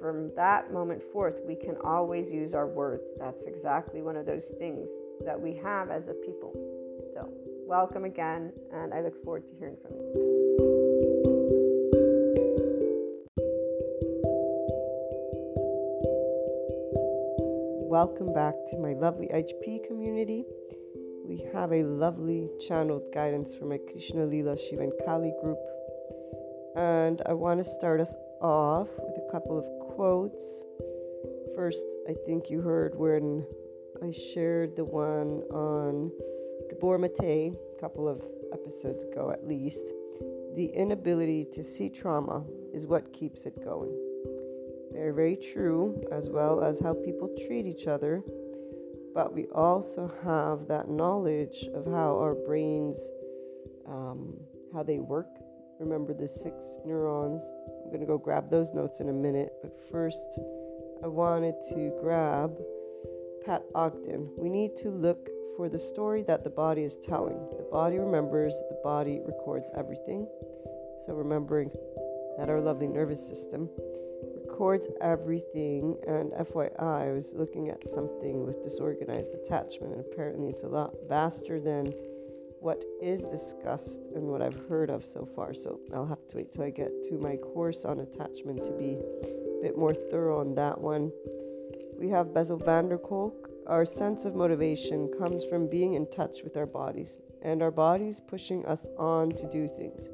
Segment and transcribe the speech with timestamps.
[0.00, 3.04] from that moment forth, we can always use our words.
[3.18, 4.88] That's exactly one of those things
[5.24, 6.52] that we have as a people.
[7.14, 7.28] So,
[7.66, 10.44] welcome again, and I look forward to hearing from you.
[17.94, 20.44] welcome back to my lovely HP community.
[21.24, 25.58] We have a lovely channeled guidance from my Krishna Lila Shivan Kali group.
[26.74, 30.66] And I want to start us off with a couple of quotes.
[31.56, 33.46] First, I think you heard when
[34.02, 36.12] I shared the one on
[36.68, 38.22] Gabor Mate a couple of
[38.52, 39.94] episodes ago at least.
[40.56, 43.98] The inability to see trauma is what keeps it going.
[44.92, 48.22] Very, very true, as well as how people treat each other.
[49.14, 53.10] But we also have that knowledge of how our brains,
[53.88, 54.36] um,
[54.74, 55.28] how they work.
[55.80, 57.42] Remember the six neurons.
[57.94, 59.52] Going to go grab those notes in a minute.
[59.62, 60.40] But first,
[61.04, 62.58] I wanted to grab
[63.46, 64.32] Pat Ogden.
[64.36, 67.38] We need to look for the story that the body is telling.
[67.56, 70.26] The body remembers, the body records everything.
[71.06, 71.70] So, remembering
[72.36, 73.70] that our lovely nervous system
[74.44, 75.96] records everything.
[76.08, 80.96] And FYI, I was looking at something with disorganized attachment, and apparently it's a lot
[81.08, 81.92] vaster than
[82.64, 85.52] what is discussed and what I've heard of so far.
[85.52, 88.96] So I'll have to wait till I get to my course on attachment to be
[88.96, 91.12] a bit more thorough on that one.
[91.98, 93.50] We have Bessel van der Kolk.
[93.66, 98.22] Our sense of motivation comes from being in touch with our bodies and our bodies
[98.26, 100.08] pushing us on to do things.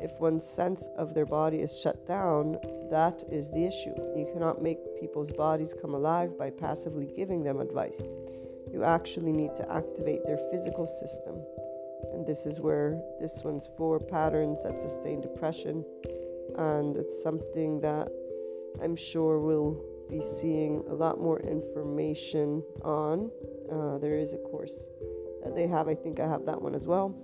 [0.00, 2.56] If one's sense of their body is shut down,
[2.90, 3.94] that is the issue.
[4.16, 8.00] You cannot make people's bodies come alive by passively giving them advice.
[8.72, 11.36] You actually need to activate their physical system.
[12.26, 15.84] This is where this one's four patterns that sustain depression.
[16.56, 18.08] And it's something that
[18.82, 23.30] I'm sure we'll be seeing a lot more information on.
[23.70, 24.88] Uh, there is a course
[25.42, 25.88] that they have.
[25.88, 27.14] I think I have that one as well.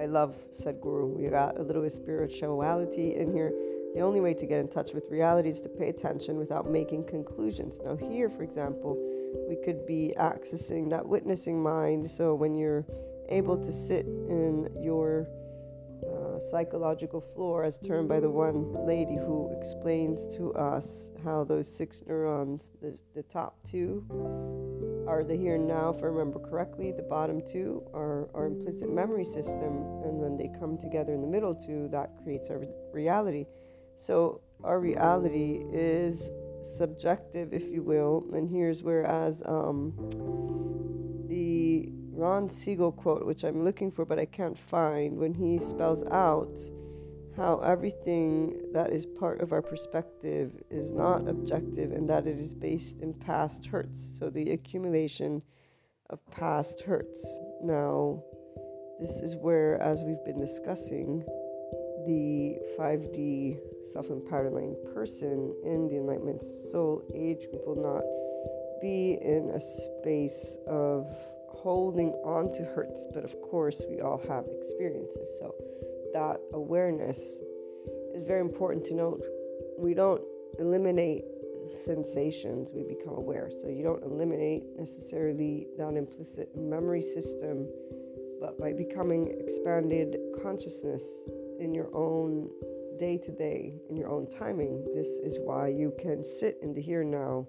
[0.00, 1.16] I love Sadhguru.
[1.16, 3.52] We got a little bit of spirituality in here.
[3.94, 7.04] The only way to get in touch with reality is to pay attention without making
[7.04, 7.80] conclusions.
[7.84, 8.96] Now, here, for example,
[9.48, 12.08] we could be accessing that witnessing mind.
[12.08, 12.86] So, when you're
[13.30, 15.28] able to sit in your
[16.06, 21.68] uh, psychological floor, as termed by the one lady who explains to us how those
[21.70, 24.04] six neurons, the, the top two,
[25.06, 26.92] are the here and now, if I remember correctly.
[26.92, 31.26] The bottom two are our implicit memory system, and when they come together in the
[31.26, 32.62] middle two, that creates our
[32.92, 33.46] reality.
[33.96, 36.30] So our reality is
[36.62, 38.26] subjective, if you will.
[38.32, 39.94] And here's whereas um,
[41.28, 46.04] the Ron Siegel quote, which I'm looking for but I can't find, when he spells
[46.10, 46.58] out
[47.36, 52.54] how everything that is part of our perspective is not objective and that it is
[52.54, 54.18] based in past hurts.
[54.18, 55.42] So the accumulation
[56.10, 57.40] of past hurts.
[57.62, 58.22] Now,
[59.00, 61.24] this is where, as we've been discussing,
[62.06, 68.02] the 5D self enlightened person in the enlightenment soul age group will not
[68.80, 71.06] be in a space of
[71.48, 75.28] holding on to hurts, but of course, we all have experiences.
[75.38, 75.54] So,
[76.14, 77.40] that awareness
[78.14, 79.22] is very important to note.
[79.78, 80.22] We don't
[80.58, 81.24] eliminate
[81.68, 83.50] sensations, we become aware.
[83.60, 87.68] So you don't eliminate necessarily that implicit memory system,
[88.40, 91.04] but by becoming expanded consciousness
[91.58, 92.48] in your own
[93.00, 96.82] day to day, in your own timing, this is why you can sit in the
[96.82, 97.46] here now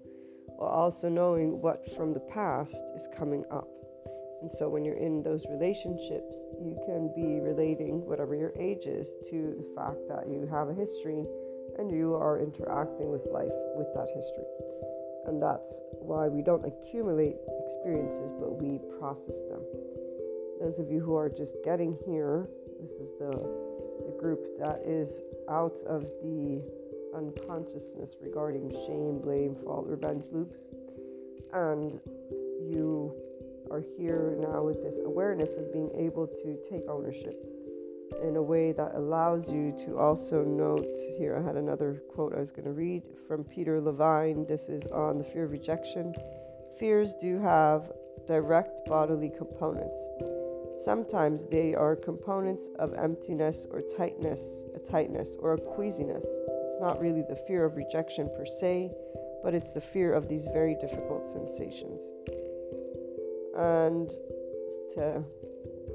[0.48, 3.68] while also knowing what from the past is coming up.
[4.42, 9.10] And so when you're in those relationships, you can be relating, whatever your age is,
[9.30, 11.26] to the fact that you have a history
[11.78, 14.48] and you are interacting with life with that history.
[15.28, 17.36] And that's why we don't accumulate
[17.68, 19.62] experiences, but we process them.
[20.60, 22.48] Those of you who are just getting here,
[22.82, 23.34] this is the,
[24.06, 26.64] the group that is out of the
[27.16, 30.62] unconsciousness regarding shame, blame, fault, revenge loops.
[31.54, 32.00] And
[32.74, 33.14] you
[33.70, 37.36] are here now with this awareness of being able to take ownership
[38.24, 40.86] in a way that allows you to also note
[41.18, 44.46] here I had another quote I was going to read from Peter Levine.
[44.46, 46.14] This is on the fear of rejection.
[46.78, 47.92] Fears do have
[48.28, 49.98] direct bodily components
[50.84, 57.00] sometimes they are components of emptiness or tightness a tightness or a queasiness it's not
[57.00, 58.92] really the fear of rejection per se
[59.44, 62.02] but it's the fear of these very difficult sensations
[63.56, 64.12] and
[64.94, 65.24] to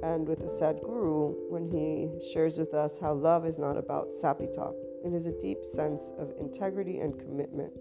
[0.03, 4.49] end with a Sadhguru when he shares with us how love is not about sappy
[4.55, 4.75] talk.
[5.05, 7.73] It is a deep sense of integrity and commitment.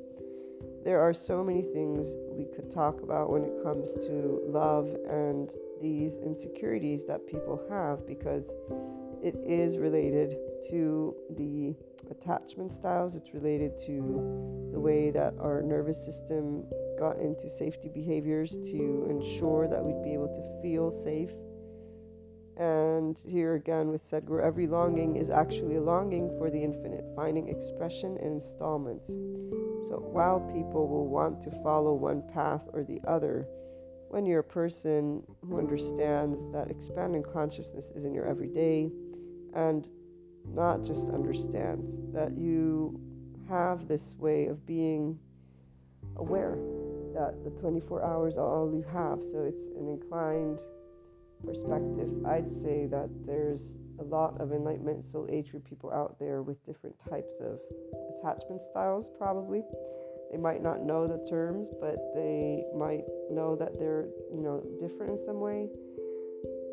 [0.86, 5.50] There are so many things we could talk about when it comes to love and
[5.82, 8.54] these insecurities that people have because
[9.24, 10.38] it is related
[10.70, 11.76] to the
[12.12, 16.64] attachment styles, it's related to the way that our nervous system
[17.00, 21.32] got into safety behaviors to ensure that we'd be able to feel safe.
[22.58, 27.50] And here again with Sadhguru, every longing is actually a longing for the infinite, finding
[27.50, 29.10] expression in installments.
[29.88, 33.46] So while people will want to follow one path or the other,
[34.10, 38.90] when you're a person who understands that expanding consciousness is in your everyday
[39.54, 39.88] and
[40.48, 43.00] not just understands that you
[43.50, 45.20] have this way of being
[46.16, 46.58] aware
[47.14, 49.20] that the 24 hours are all you have.
[49.26, 50.60] So it's an inclined
[51.46, 52.10] perspective.
[52.26, 56.64] I'd say that there's a lot of enlightenment soul age group people out there with
[56.66, 57.60] different types of
[58.20, 59.64] attachment styles, probably.
[60.32, 65.20] They might not know the terms, but they might know that they're, you know, different
[65.20, 65.70] in some way.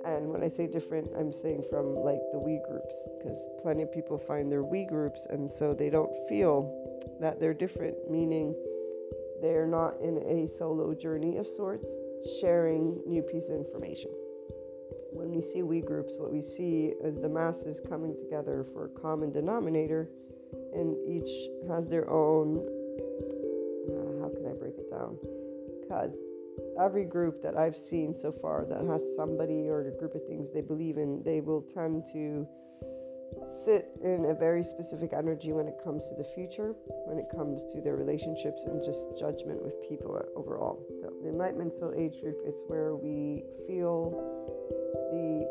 [0.05, 3.93] And when I say different, I'm saying from like the we groups, because plenty of
[3.93, 6.75] people find their we groups, and so they don't feel
[7.21, 8.55] that they're different, meaning
[9.41, 11.89] they're not in a solo journey of sorts,
[12.41, 14.11] sharing new piece of information.
[15.13, 19.01] When we see we groups, what we see is the masses coming together for a
[19.01, 20.09] common denominator,
[20.73, 21.31] and each
[21.69, 22.59] has their own.
[23.89, 25.19] Uh, how can I break it down?
[25.81, 26.13] Because
[26.81, 30.51] every group that I've seen so far that has somebody or a group of things
[30.53, 32.47] they believe in, they will tend to
[33.49, 36.75] sit in a very specific energy when it comes to the future,
[37.07, 40.85] when it comes to their relationships and just judgment with people overall.
[41.01, 44.13] So the Enlightenment Soul Age group is where we feel
[45.13, 45.47] the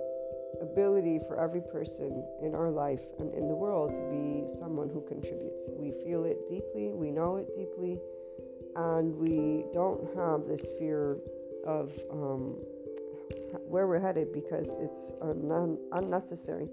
[0.61, 5.01] ability for every person in our life and in the world to be someone who
[5.07, 5.65] contributes.
[5.77, 7.99] We feel it deeply, we know it deeply,
[8.75, 11.17] and we don't have this fear
[11.65, 12.57] of um,
[13.67, 16.69] where we're headed because it's un- unnecessary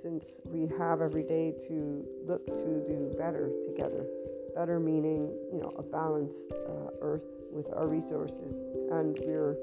[0.00, 4.06] since we have every day to look to do better together.
[4.54, 8.54] Better meaning, you know, a balanced uh, earth with our resources,
[8.90, 9.56] and we're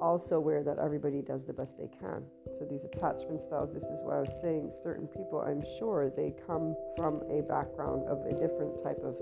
[0.00, 2.22] also aware that everybody does the best they can.
[2.58, 6.34] So these attachment styles, this is why I was saying certain people, I'm sure they
[6.46, 9.16] come from a background of a different type of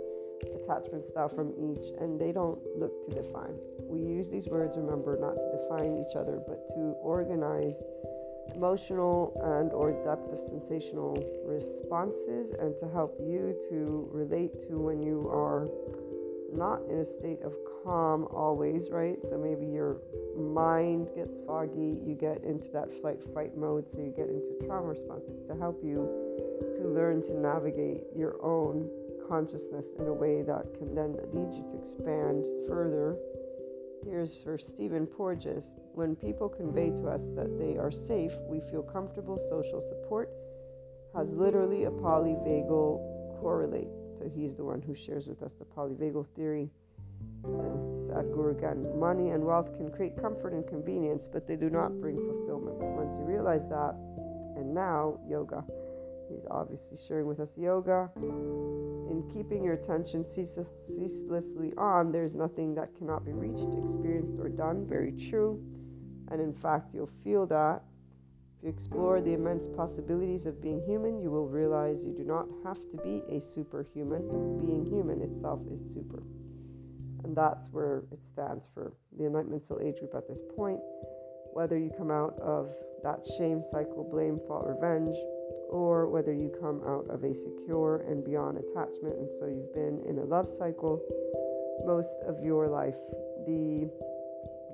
[0.62, 3.56] attachment style from each, and they don't look to define.
[3.80, 7.74] We use these words, remember, not to define each other, but to organize
[8.54, 15.02] emotional and or depth of sensational responses and to help you to relate to when
[15.02, 15.66] you are
[16.54, 20.00] not in a state of calm always right so maybe your
[20.37, 24.88] mind gets foggy you get into that flight fight mode so you get into trauma
[24.88, 26.09] responses to help you
[26.75, 28.88] to learn to navigate your own
[29.29, 33.16] consciousness in a way that can then lead you to expand further.
[34.05, 35.72] Here's for Stephen Porges.
[35.94, 39.38] When people convey to us that they are safe, we feel comfortable.
[39.38, 40.31] Social support
[41.14, 43.88] has literally a polyvagal correlate.
[44.18, 46.70] So he's the one who shares with us the polyvagal theory.
[47.44, 48.98] Uh, Sadhguru again.
[48.98, 52.76] Money and wealth can create comfort and convenience, but they do not bring fulfillment.
[52.78, 53.94] Once you realize that,
[54.56, 55.64] and now yoga.
[56.28, 58.10] He's obviously sharing with us yoga.
[58.16, 64.86] In keeping your attention ceaselessly on, there's nothing that cannot be reached, experienced, or done.
[64.86, 65.62] Very true.
[66.32, 67.82] And in fact, you'll feel that.
[68.58, 72.48] If you explore the immense possibilities of being human, you will realize you do not
[72.64, 74.58] have to be a superhuman.
[74.58, 76.22] Being human itself is super.
[77.26, 80.78] And that's where it stands for the Enlightenment Soul Age group at this point.
[81.52, 82.70] Whether you come out of
[83.02, 85.16] that shame cycle, blame, fault, revenge,
[85.68, 90.04] or whether you come out of a secure and beyond attachment, and so you've been
[90.08, 91.02] in a love cycle
[91.84, 92.94] most of your life.
[93.44, 93.90] The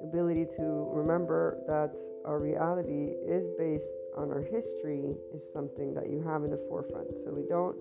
[0.04, 6.20] ability to remember that our reality is based on our history is something that you
[6.20, 7.16] have in the forefront.
[7.16, 7.80] So we don't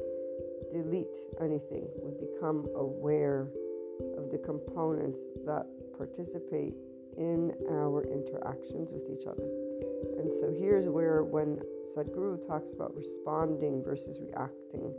[0.71, 3.49] delete anything, we become aware
[4.17, 5.65] of the components that
[5.97, 6.73] participate
[7.17, 9.47] in our interactions with each other.
[10.19, 11.59] And so here's where, when
[11.95, 14.93] Sadhguru talks about responding versus reacting,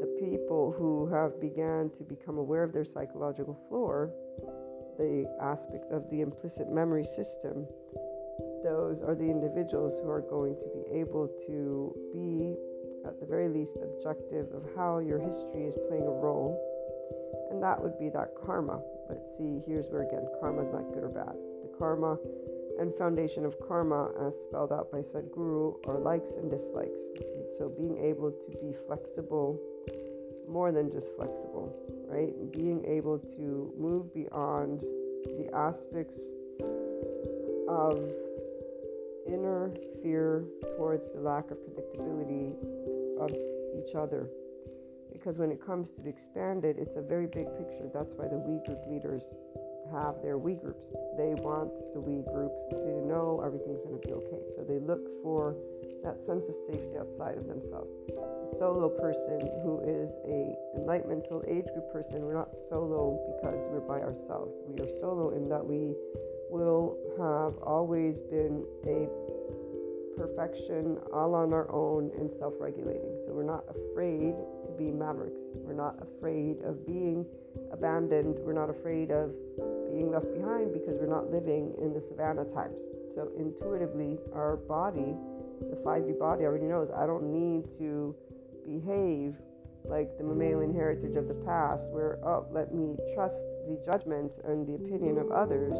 [0.00, 4.12] the people who have began to become aware of their psychological floor,
[4.98, 7.66] the aspect of the implicit memory system,
[8.62, 12.54] those are the individuals who are going to be able to be,
[13.06, 16.56] at the very least, objective of how your history is playing a role.
[17.54, 18.80] And that would be that karma.
[19.06, 21.36] But see, here's where again, karma is not good or bad.
[21.62, 22.18] The karma
[22.80, 27.00] and foundation of karma, as spelled out by Sadhguru, are likes and dislikes.
[27.56, 29.60] So being able to be flexible,
[30.48, 31.72] more than just flexible,
[32.08, 32.34] right?
[32.50, 36.18] Being able to move beyond the aspects
[37.68, 38.02] of
[39.28, 39.70] inner
[40.02, 40.44] fear
[40.76, 42.56] towards the lack of predictability
[43.20, 43.30] of
[43.78, 44.28] each other.
[45.14, 47.88] Because when it comes to the expanded, it's a very big picture.
[47.94, 49.30] That's why the we group leaders
[49.92, 50.86] have their we groups.
[51.16, 54.42] They want the we groups to know everything's going to be okay.
[54.56, 55.56] So they look for
[56.02, 57.88] that sense of safety outside of themselves.
[58.10, 63.62] The solo person who is a enlightenment soul age group person, we're not solo because
[63.70, 64.52] we're by ourselves.
[64.68, 65.94] We are solo in that we
[66.50, 69.08] will have always been a
[70.16, 73.22] perfection all on our own and self-regulating.
[73.24, 74.34] So we're not afraid
[74.66, 75.40] to be mavericks.
[75.54, 77.26] We're not afraid of being
[77.72, 78.36] abandoned.
[78.40, 79.30] We're not afraid of
[79.92, 82.80] being left behind because we're not living in the savannah times.
[83.14, 85.14] So intuitively, our body,
[85.60, 88.14] the 5D body already knows I don't need to
[88.64, 89.36] behave
[89.84, 94.66] like the mammalian heritage of the past, where, oh, let me trust the judgment and
[94.66, 95.78] the opinion of others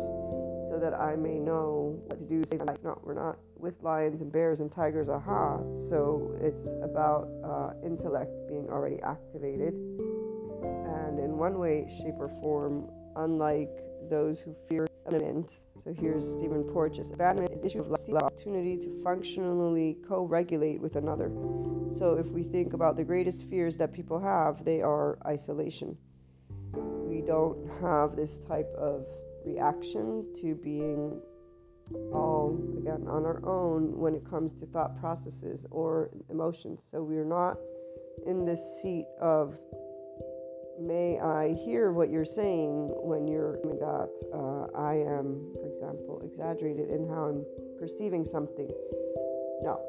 [0.69, 2.45] so that I may know what to do.
[2.45, 5.59] Save like, no, we're not with lions and bears and tigers, aha.
[5.89, 9.73] So it's about uh, intellect being already activated.
[9.73, 13.71] And in one way, shape, or form, unlike
[14.11, 15.61] those who fear abandonment.
[15.83, 17.11] So here's Stephen Porges.
[17.11, 21.33] Abandonment is the issue of lost opportunity to functionally co-regulate with another.
[21.97, 25.97] So if we think about the greatest fears that people have, they are isolation.
[26.75, 29.07] We don't have this type of
[29.45, 31.21] reaction to being
[32.13, 36.83] all again on our own when it comes to thought processes or emotions.
[36.91, 37.59] So we're not
[38.27, 39.57] in this seat of
[40.81, 46.91] may I hear what you're saying when you're that uh, I am, for example, exaggerated
[46.91, 47.45] in how I'm
[47.79, 48.69] perceiving something.
[49.63, 49.81] No.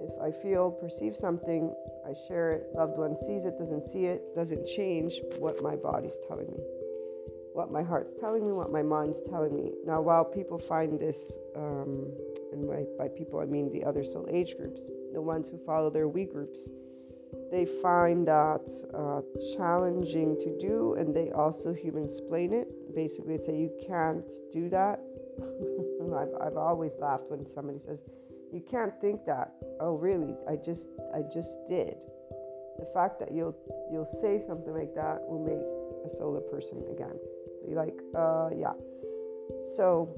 [0.00, 1.72] If I feel, perceive something,
[2.06, 6.18] I share it, loved one sees it, doesn't see it, doesn't change what my body's
[6.28, 6.83] telling me
[7.54, 9.70] what my heart's telling me, what my mind's telling me.
[9.86, 12.10] Now, while people find this, um,
[12.52, 15.88] and by, by people I mean the other soul age groups, the ones who follow
[15.88, 16.68] their we groups,
[17.52, 19.22] they find that uh,
[19.56, 22.66] challenging to do, and they also human explain it.
[22.92, 24.98] Basically, it's say you can't do that.
[26.14, 28.02] I've, I've always laughed when somebody says,
[28.52, 30.34] "You can't think that." Oh, really?
[30.48, 31.96] I just I just did.
[32.78, 33.56] The fact that you'll
[33.92, 35.62] you'll say something like that will make
[36.04, 37.18] a solar person again.
[37.66, 38.72] Be like, uh, yeah.
[39.76, 40.14] So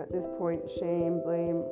[0.00, 1.64] at this point, shame, blame,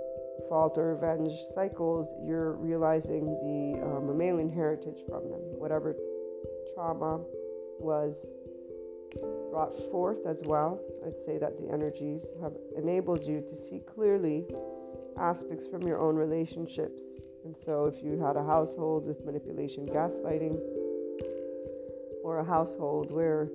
[0.48, 5.40] fault, or revenge cycles, you're realizing the uh, mammalian heritage from them.
[5.58, 5.96] Whatever
[6.74, 7.20] trauma
[7.80, 8.26] was
[9.50, 14.46] brought forth as well, I'd say that the energies have enabled you to see clearly
[15.18, 17.02] aspects from your own relationships.
[17.44, 20.58] And so, if you had a household with manipulation, gaslighting,
[22.22, 23.48] or a household where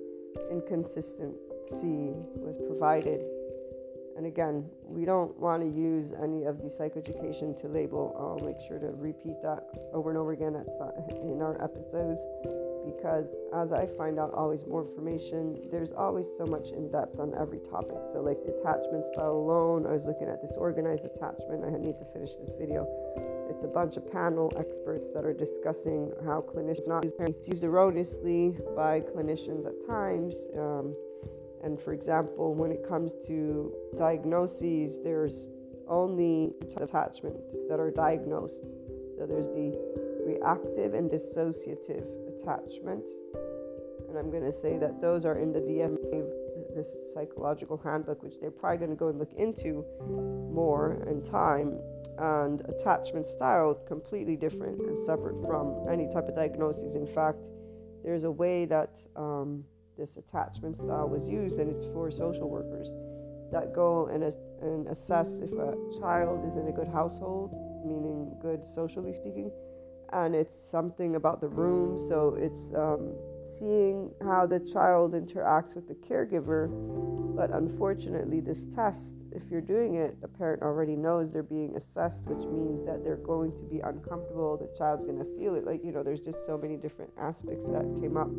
[0.50, 1.36] inconsistent
[1.68, 3.22] C was provided.
[4.16, 8.14] And again, we don't want to use any of the psychoeducation to label.
[8.18, 10.68] I'll make sure to repeat that over and over again at,
[11.16, 12.22] in our episodes
[12.86, 17.34] because as I find out always more information, there's always so much in depth on
[17.40, 17.98] every topic.
[18.12, 21.64] So, like attachment style alone, I was looking at disorganized attachment.
[21.64, 22.86] I need to finish this video.
[23.50, 29.02] It's a bunch of panel experts that are discussing how clinicians not used erroneously by
[29.02, 30.46] clinicians at times.
[30.58, 30.96] Um,
[31.64, 35.48] and for example, when it comes to diagnoses, there's
[35.88, 37.38] only attachment
[37.70, 38.64] that are diagnosed.
[39.18, 39.78] So there's the
[40.26, 43.08] reactive and dissociative attachment.
[44.10, 46.30] And I'm going to say that those are in the DMA,
[46.76, 49.86] this psychological handbook, which they're probably going to go and look into
[50.54, 51.80] more in time.
[52.20, 56.96] And attachment style, completely different and separate from any type of diagnosis.
[56.96, 57.48] In fact,
[58.04, 59.64] there's a way that um,
[59.98, 62.90] this attachment style was used, and it's for social workers
[63.52, 64.24] that go and,
[64.62, 67.54] and assess if a child is in a good household,
[67.86, 69.52] meaning good socially speaking,
[70.12, 72.00] and it's something about the room.
[72.00, 73.14] So it's um,
[73.48, 76.70] seeing how the child interacts with the caregiver.
[77.36, 82.26] But unfortunately, this test, if you're doing it, a parent already knows they're being assessed,
[82.26, 84.58] which means that they're going to be uncomfortable.
[84.58, 85.66] The child's going to feel it.
[85.66, 88.30] Like, you know, there's just so many different aspects that came up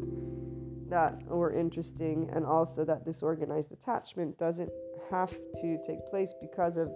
[0.90, 4.70] that were interesting, and also that disorganized attachment doesn't
[5.10, 6.92] have to take place because of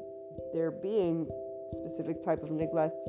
[0.52, 1.28] there being
[1.74, 3.06] specific type of neglect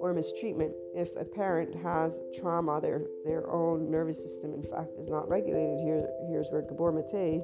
[0.00, 0.72] or mistreatment.
[0.94, 5.80] If a parent has trauma, their their own nervous system, in fact, is not regulated.
[5.80, 7.42] Here, here's where Gabor Mate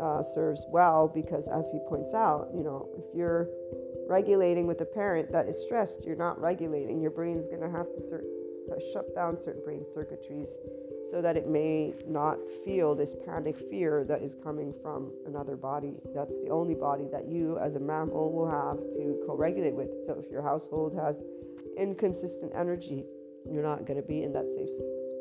[0.00, 3.48] uh, serves well because, as he points out, you know, if you're
[4.08, 7.00] regulating with a parent that is stressed, you're not regulating.
[7.00, 10.48] Your brain's going to have to cert- shut down certain brain circuitries
[11.10, 15.94] so that it may not feel this panic fear that is coming from another body.
[16.14, 19.90] That's the only body that you, as a mammal, will have to co regulate with.
[20.06, 21.16] So, if your household has
[21.76, 23.04] inconsistent energy
[23.50, 24.68] you're not going to be in that safe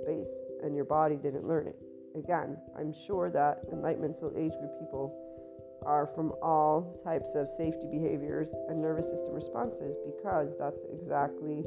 [0.04, 1.76] space and your body didn't learn it.
[2.16, 5.18] Again, I'm sure that Enlightenment Soul Age Group people
[5.86, 11.64] are from all types of safety behaviors and nervous system responses because that's exactly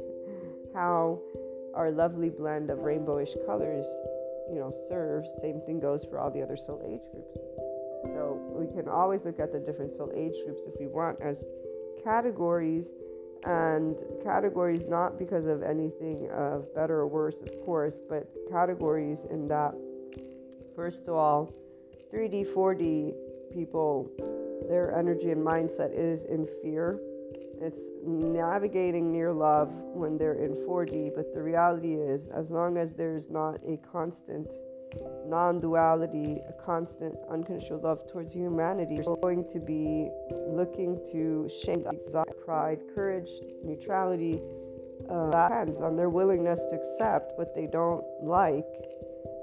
[0.73, 1.19] how
[1.75, 3.85] our lovely blend of rainbowish colors,
[4.49, 5.29] you know, serves.
[5.41, 7.37] Same thing goes for all the other soul age groups.
[8.03, 11.43] So we can always look at the different soul age groups if we want as
[12.03, 12.91] categories
[13.45, 19.47] and categories not because of anything of better or worse, of course, but categories in
[19.47, 19.73] that,
[20.75, 21.53] first of all,
[22.13, 23.13] 3D, 4D
[23.53, 24.09] people,
[24.69, 26.99] their energy and mindset is in fear.
[27.61, 32.93] It's navigating near love when they're in 4D, but the reality is, as long as
[32.93, 34.51] there's not a constant
[35.25, 40.09] non duality, a constant unconditional love towards humanity, you're going to be
[40.47, 41.85] looking to shame,
[42.45, 43.29] pride, courage,
[43.63, 44.41] neutrality.
[45.09, 48.65] Uh, depends on their willingness to accept what they don't like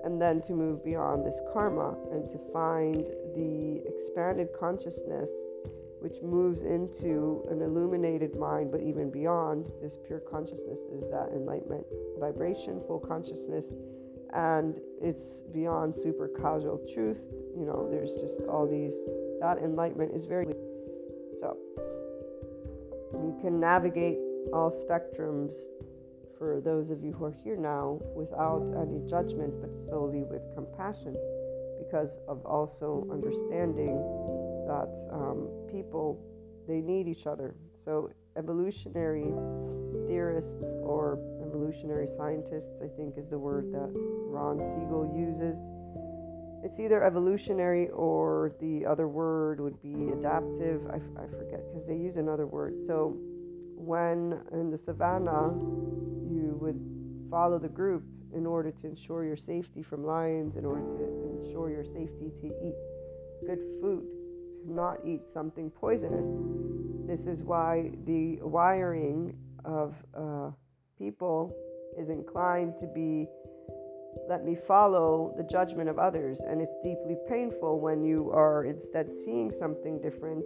[0.04, 2.96] and then to move beyond this karma and to find
[3.36, 5.30] the expanded consciousness
[6.02, 11.86] which moves into an illuminated mind, but even beyond this pure consciousness is that enlightenment
[12.18, 13.72] vibration, full consciousness,
[14.34, 17.20] and it's beyond super causal truth.
[17.56, 18.98] You know, there's just all these,
[19.40, 20.46] that enlightenment is very
[21.38, 21.56] so.
[23.14, 24.18] You can navigate
[24.52, 25.54] all spectrums
[26.36, 31.16] for those of you who are here now without any judgment, but solely with compassion
[31.78, 33.94] because of also understanding
[34.72, 36.18] that um, people
[36.66, 37.54] they need each other.
[37.84, 39.32] So evolutionary
[40.08, 45.58] theorists or evolutionary scientists, I think is the word that Ron Siegel uses.
[46.64, 50.80] It's either evolutionary or the other word would be adaptive.
[50.86, 52.74] I, I forget because they use another word.
[52.86, 53.16] So
[53.76, 55.48] when in the savannah
[56.30, 56.80] you would
[57.30, 61.68] follow the group in order to ensure your safety from lions, in order to ensure
[61.68, 62.76] your safety to eat
[63.44, 64.06] good food,
[64.66, 66.26] not eat something poisonous.
[67.06, 70.50] This is why the wiring of uh,
[70.98, 71.54] people
[71.98, 73.26] is inclined to be
[74.28, 76.40] let me follow the judgment of others.
[76.46, 80.44] And it's deeply painful when you are instead seeing something different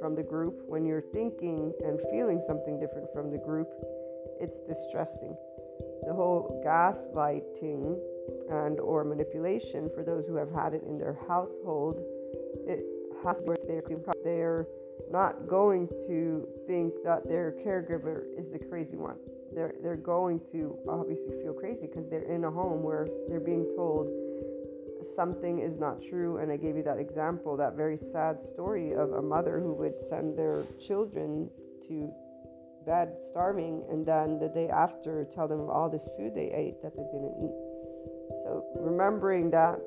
[0.00, 3.68] from the group, when you're thinking and feeling something different from the group.
[4.40, 5.36] It's distressing
[6.06, 7.98] the whole gaslighting
[8.50, 12.00] and or manipulation for those who have had it in their household
[12.66, 12.84] it
[13.24, 13.82] has where they're,
[14.22, 14.66] they're
[15.10, 19.16] not going to think that their caregiver is the crazy one
[19.54, 23.70] they're they're going to obviously feel crazy because they're in a home where they're being
[23.76, 24.08] told
[25.14, 29.12] something is not true and i gave you that example that very sad story of
[29.12, 31.48] a mother who would send their children
[31.86, 32.10] to
[32.86, 36.82] bed starving and then the day after tell them of all this food they ate
[36.82, 37.54] that they didn't eat.
[38.44, 39.78] So remembering that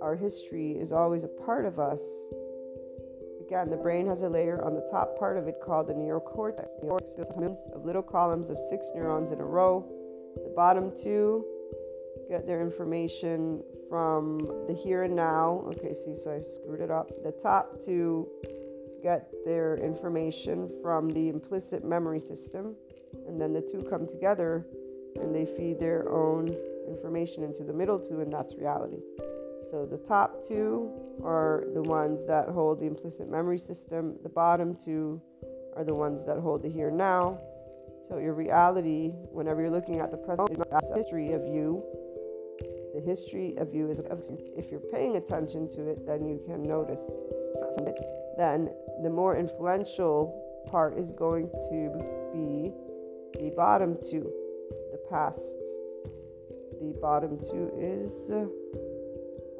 [0.00, 2.00] our history is always a part of us.
[3.48, 6.68] Again, the brain has a layer on the top part of it called the neocortex.
[6.84, 9.90] Neocortex of little columns of six neurons in a row.
[10.34, 11.46] The bottom two
[12.28, 15.64] get their information from the here and now.
[15.68, 17.08] Okay, see, so I screwed it up.
[17.24, 18.28] The top two
[19.02, 22.76] get their information from the implicit memory system,
[23.26, 24.66] and then the two come together
[25.22, 26.54] and they feed their own
[26.86, 29.00] information into the middle two, and that's reality.
[29.70, 30.90] So the top two
[31.22, 35.20] are the ones that hold the implicit memory system, the bottom two
[35.76, 37.38] are the ones that hold the here now.
[38.08, 41.84] So your reality, whenever you're looking at the present, is history of you.
[42.94, 44.00] The history of you is
[44.56, 47.00] if you're paying attention to it, then you can notice
[48.38, 48.70] then
[49.02, 51.90] the more influential part is going to
[52.32, 52.72] be
[53.40, 54.32] the bottom two,
[54.92, 55.40] the past.
[56.80, 58.30] The bottom two is.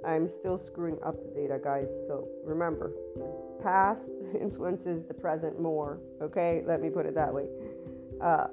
[0.08, 1.88] I'm still screwing up the data, guys.
[2.06, 2.92] So remember,
[3.62, 4.08] past
[4.40, 6.00] influences the present more.
[6.22, 7.46] Okay, let me put it that way.
[8.22, 8.46] Uh,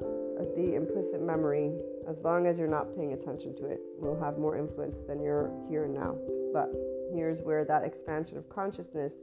[0.56, 1.72] the implicit memory,
[2.08, 5.50] as long as you're not paying attention to it, will have more influence than your
[5.70, 6.16] here and now.
[6.54, 6.70] But
[7.14, 9.14] here's where that expansion of consciousness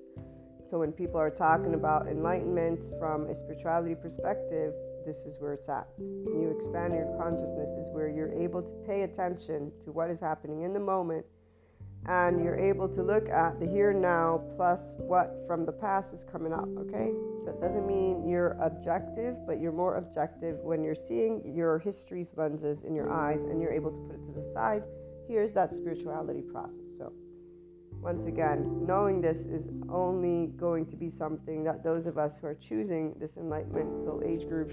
[0.67, 4.73] so when people are talking about enlightenment from a spirituality perspective,
[5.05, 5.87] this is where it's at.
[5.99, 10.63] You expand your consciousness is where you're able to pay attention to what is happening
[10.63, 11.27] in the moment
[12.07, 16.13] and you're able to look at the here and now plus what from the past
[16.13, 17.13] is coming up, okay?
[17.45, 22.35] So it doesn't mean you're objective, but you're more objective when you're seeing your history's
[22.37, 24.83] lenses in your eyes and you're able to put it to the side.
[25.29, 26.75] Here's that spirituality process.
[26.99, 27.13] So
[28.01, 32.49] once again, knowing this is only going to be something that those of us who
[32.49, 34.73] are choosing this enlightenment soul age group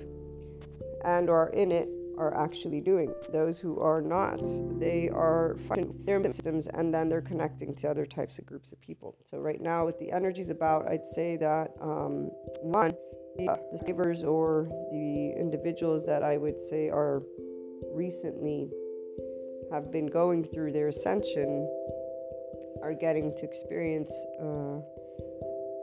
[1.06, 1.90] and are in it
[2.20, 3.14] are actually doing.
[3.32, 4.42] Those who are not,
[4.80, 8.82] they are finding their systems and then they're connecting to other types of groups of
[8.82, 9.16] people.
[9.26, 12.30] So, right now, what the energy is about, I'd say that um,
[12.62, 12.94] one,
[13.38, 17.24] the givers or the individuals that I would say are
[17.94, 18.70] recently
[19.72, 21.68] have been going through their ascension
[22.84, 24.80] are getting to experience uh,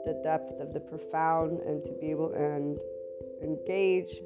[0.05, 2.77] the depth of the profound and to be able and
[3.41, 4.21] engage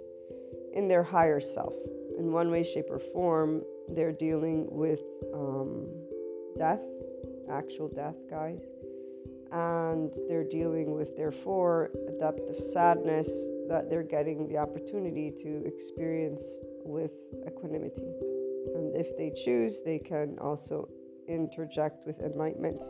[0.74, 1.74] in their higher self
[2.22, 5.01] in one way, shape, or form, they're dealing with
[5.34, 5.88] um,
[6.57, 6.84] death,
[7.51, 8.61] actual death, guys.
[9.51, 13.28] And they're dealing with, therefore, a depth of sadness
[13.67, 16.43] that they're getting the opportunity to experience
[16.86, 17.11] with
[17.47, 18.13] equanimity.
[18.76, 20.88] And if they choose, they can also
[21.28, 22.82] interject with enlightenment.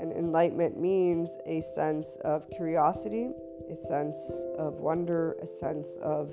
[0.00, 3.30] And enlightenment means a sense of curiosity,
[3.70, 6.30] a sense of wonder, a sense of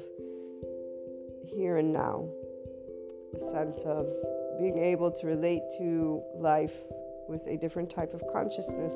[1.53, 2.27] here and now,
[3.35, 4.07] a sense of
[4.59, 6.75] being able to relate to life
[7.27, 8.93] with a different type of consciousness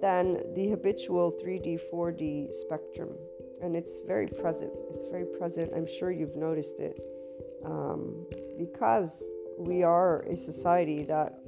[0.00, 3.10] than the habitual 3D, 4D spectrum.
[3.62, 4.72] And it's very present.
[4.90, 5.70] It's very present.
[5.76, 7.00] I'm sure you've noticed it.
[7.64, 8.26] Um,
[8.58, 9.22] because
[9.56, 11.38] we are a society that,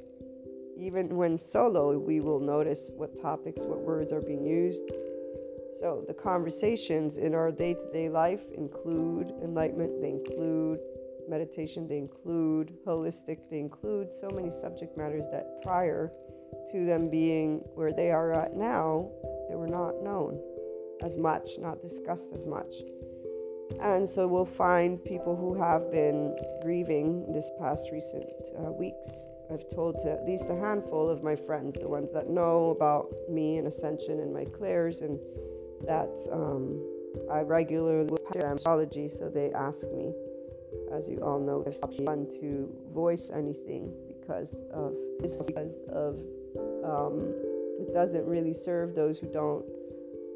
[0.77, 4.83] even when solo, we will notice what topics, what words are being used,
[5.79, 10.79] so, the conversations in our day to day life include enlightenment, they include
[11.27, 16.11] meditation, they include holistic, they include so many subject matters that prior
[16.71, 19.09] to them being where they are at now,
[19.49, 20.39] they were not known
[21.03, 22.73] as much, not discussed as much.
[23.81, 29.09] And so we'll find people who have been grieving this past recent uh, weeks.
[29.51, 33.13] I've told to at least a handful of my friends, the ones that know about
[33.29, 35.19] me and Ascension and my clairs and
[35.85, 36.81] that um,
[37.31, 40.13] I regularly astrology, so they ask me,
[40.91, 46.15] as you all know, if I want to voice anything because of because of
[46.83, 47.33] um,
[47.79, 49.65] it doesn't really serve those who don't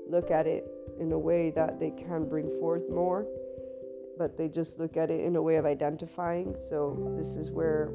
[0.09, 0.69] look at it
[0.99, 3.25] in a way that they can bring forth more,
[4.17, 6.55] but they just look at it in a way of identifying.
[6.67, 7.91] So this is where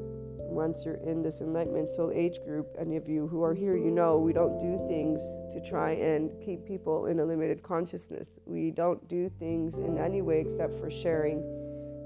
[0.55, 3.91] once you're in this enlightenment soul age group, any of you who are here, you
[3.91, 5.19] know we don't do things
[5.51, 8.29] to try and keep people in a limited consciousness.
[8.45, 11.39] We don't do things in any way except for sharing.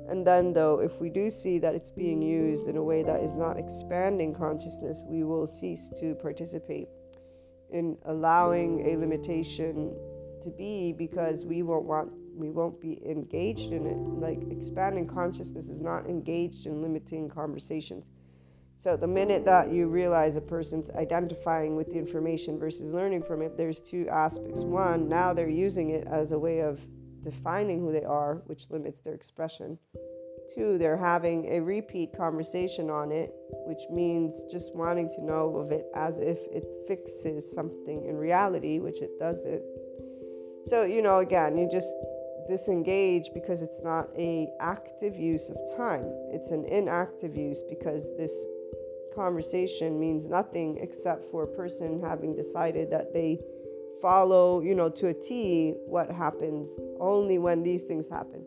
[0.09, 3.21] And then, though, if we do see that it's being used in a way that
[3.21, 6.87] is not expanding consciousness, we will cease to participate
[7.71, 9.95] in allowing a limitation
[10.41, 15.67] to be because we won't want we won't be engaged in it like expanding consciousness
[15.67, 18.05] is not engaged in limiting conversations
[18.79, 23.41] so the minute that you realize a person's identifying with the information versus learning from
[23.41, 24.61] it, there's two aspects.
[24.61, 26.79] One, now they're using it as a way of
[27.21, 29.77] defining who they are, which limits their expression.
[30.55, 33.33] Two, they're having a repeat conversation on it,
[33.67, 38.79] which means just wanting to know of it as if it fixes something in reality,
[38.79, 39.61] which it doesn't.
[40.67, 41.93] So, you know, again, you just
[42.47, 46.05] disengage because it's not a active use of time.
[46.31, 48.33] It's an inactive use because this
[49.19, 53.37] conversation means nothing except for a person having decided that they
[54.01, 56.69] follow, you know, to a T what happens
[57.01, 58.41] only when these things happen.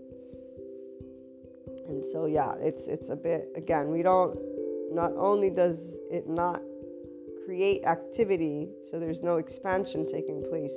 [1.89, 4.39] And so yeah, it's it's a bit again, we don't
[4.91, 6.63] not only does it not
[7.45, 10.77] create activity, so there's no expansion taking place,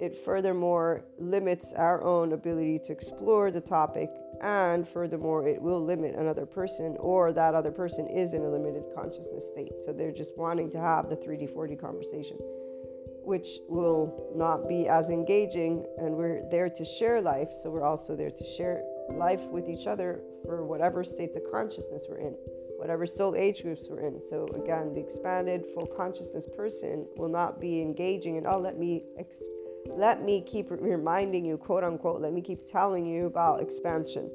[0.00, 4.08] it furthermore limits our own ability to explore the topic
[4.42, 8.84] and furthermore it will limit another person or that other person is in a limited
[8.94, 9.72] consciousness state.
[9.84, 12.38] So they're just wanting to have the 3d 4d conversation
[13.24, 15.84] which will not be as engaging.
[15.98, 17.50] And we're there to share life.
[17.62, 22.06] So we're also there to share life with each other for whatever states of consciousness
[22.08, 22.34] we're in
[22.78, 24.20] whatever soul age groups we're in.
[24.30, 28.36] So again the expanded full consciousness person will not be engaging.
[28.36, 29.42] And oh let me ex-
[29.96, 34.30] let me keep reminding you, quote unquote, let me keep telling you about expansion.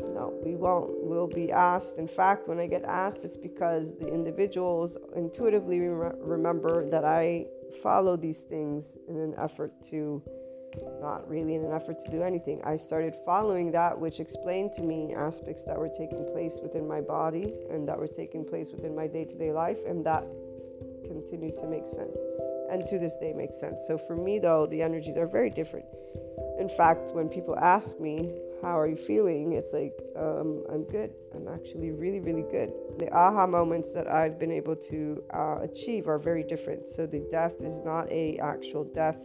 [0.00, 0.90] No, we won't.
[1.04, 1.98] We'll be asked.
[1.98, 7.46] In fact, when I get asked, it's because the individuals intuitively remember that I
[7.82, 10.22] follow these things in an effort to,
[11.00, 12.60] not really in an effort to do anything.
[12.64, 17.00] I started following that which explained to me aspects that were taking place within my
[17.00, 20.24] body and that were taking place within my day to day life, and that
[21.06, 22.16] continued to make sense
[22.70, 23.84] and to this day makes sense.
[23.86, 25.86] So for me, though, the energies are very different.
[26.58, 29.52] In fact, when people ask me, How are you feeling?
[29.52, 31.10] it's like, um, I'm good.
[31.34, 32.72] I'm actually really, really good.
[32.98, 36.88] The aha moments that I've been able to uh, achieve are very different.
[36.88, 39.18] So the death is not a actual death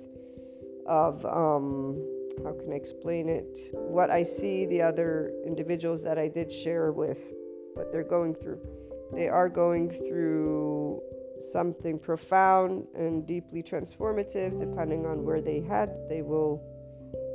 [0.87, 2.03] of um,
[2.43, 3.57] how can I explain it?
[3.73, 7.21] What I see the other individuals that I did share with,
[7.75, 8.59] what they're going through.
[9.13, 11.01] They are going through
[11.39, 15.89] something profound and deeply transformative, depending on where they head.
[16.09, 16.61] They will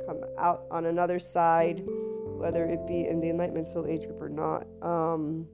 [0.05, 4.29] come out on another side, whether it be in the Enlightenment Soul Age group or
[4.29, 4.67] not.
[4.81, 5.47] Um,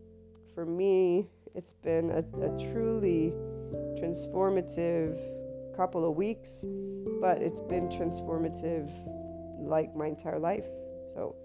[0.54, 3.34] for me, it's been a, a truly
[4.00, 5.18] transformative
[5.76, 6.66] couple of weeks,
[7.22, 8.90] but it's been transformative
[9.60, 10.66] like my entire life.
[11.16, 11.36] So,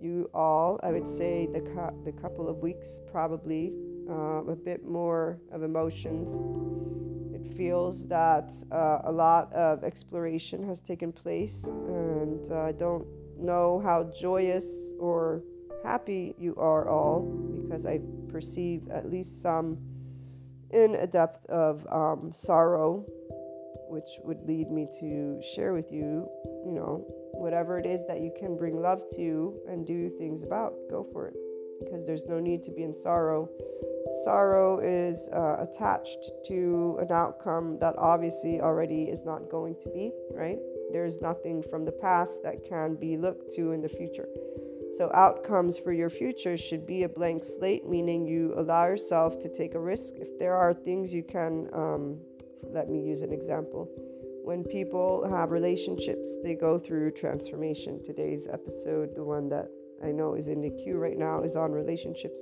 [0.00, 3.72] you all, I would say the, cu- the couple of weeks probably
[4.08, 6.30] uh, a bit more of emotions.
[7.34, 13.06] It feels that uh, a lot of exploration has taken place, and uh, I don't
[13.38, 15.42] know how joyous or
[15.84, 17.20] happy you are all
[17.62, 19.78] because I perceive at least some
[20.70, 23.04] in a depth of um, sorrow,
[23.88, 26.28] which would lead me to share with you,
[26.66, 30.72] you know, whatever it is that you can bring love to and do things about,
[30.90, 31.34] go for it.
[31.80, 33.48] Because there's no need to be in sorrow.
[34.24, 40.12] Sorrow is uh, attached to an outcome that obviously already is not going to be,
[40.32, 40.58] right?
[40.92, 44.28] There's nothing from the past that can be looked to in the future.
[44.96, 49.48] So, outcomes for your future should be a blank slate, meaning you allow yourself to
[49.48, 50.14] take a risk.
[50.16, 52.20] If there are things you can, um,
[52.72, 53.88] let me use an example.
[54.44, 58.02] When people have relationships, they go through transformation.
[58.04, 59.68] Today's episode, the one that
[60.04, 62.38] I know is in the queue right now, is on relationships.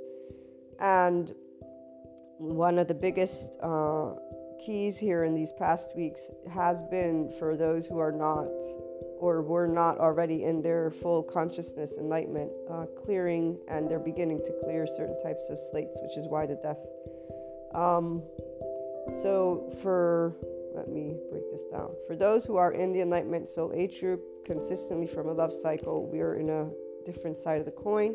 [0.80, 1.32] And
[2.38, 4.14] one of the biggest uh,
[4.64, 8.48] keys here in these past weeks has been for those who are not
[9.18, 14.52] or were not already in their full consciousness enlightenment, uh, clearing and they're beginning to
[14.64, 16.78] clear certain types of slates, which is why the death.
[17.72, 18.22] Um,
[19.16, 20.34] so, for
[20.74, 21.90] let me break this down.
[22.06, 26.10] For those who are in the enlightenment soul age group consistently from a love cycle,
[26.10, 26.68] we are in a
[27.04, 28.14] different side of the coin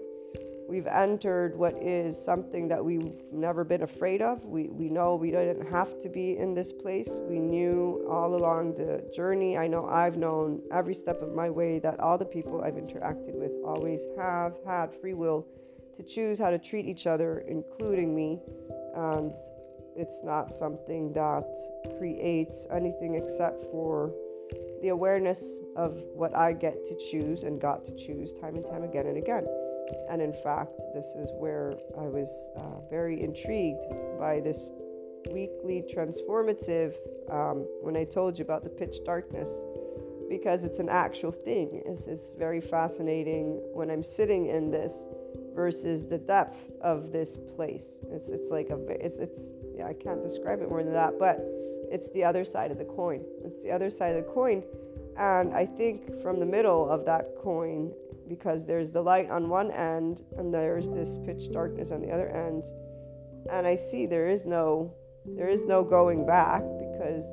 [0.67, 4.43] we've entered what is something that we've never been afraid of.
[4.45, 7.09] We, we know we didn't have to be in this place.
[7.21, 9.57] We knew all along the journey.
[9.57, 13.33] I know I've known every step of my way that all the people I've interacted
[13.33, 15.47] with always have had free will
[15.95, 18.39] to choose how to treat each other, including me.
[18.95, 19.33] And
[19.95, 21.45] it's not something that
[21.97, 24.11] creates anything except for
[24.81, 28.83] the awareness of what I get to choose and got to choose time and time
[28.83, 29.45] again and again.
[30.09, 33.83] And in fact, this is where I was uh, very intrigued
[34.19, 34.71] by this
[35.31, 36.93] weekly transformative
[37.31, 39.49] um, when I told you about the pitch darkness,
[40.29, 41.81] because it's an actual thing.
[41.85, 44.93] It's, it's very fascinating when I'm sitting in this
[45.55, 47.97] versus the depth of this place.
[48.11, 51.39] It's, it's like a, it's, it's, yeah, I can't describe it more than that, but
[51.91, 53.23] it's the other side of the coin.
[53.45, 54.63] It's the other side of the coin.
[55.17, 57.91] And I think from the middle of that coin
[58.27, 62.29] because there's the light on one end and there's this pitch darkness on the other
[62.29, 62.63] end
[63.51, 64.93] and i see there is no
[65.25, 67.23] there is no going back because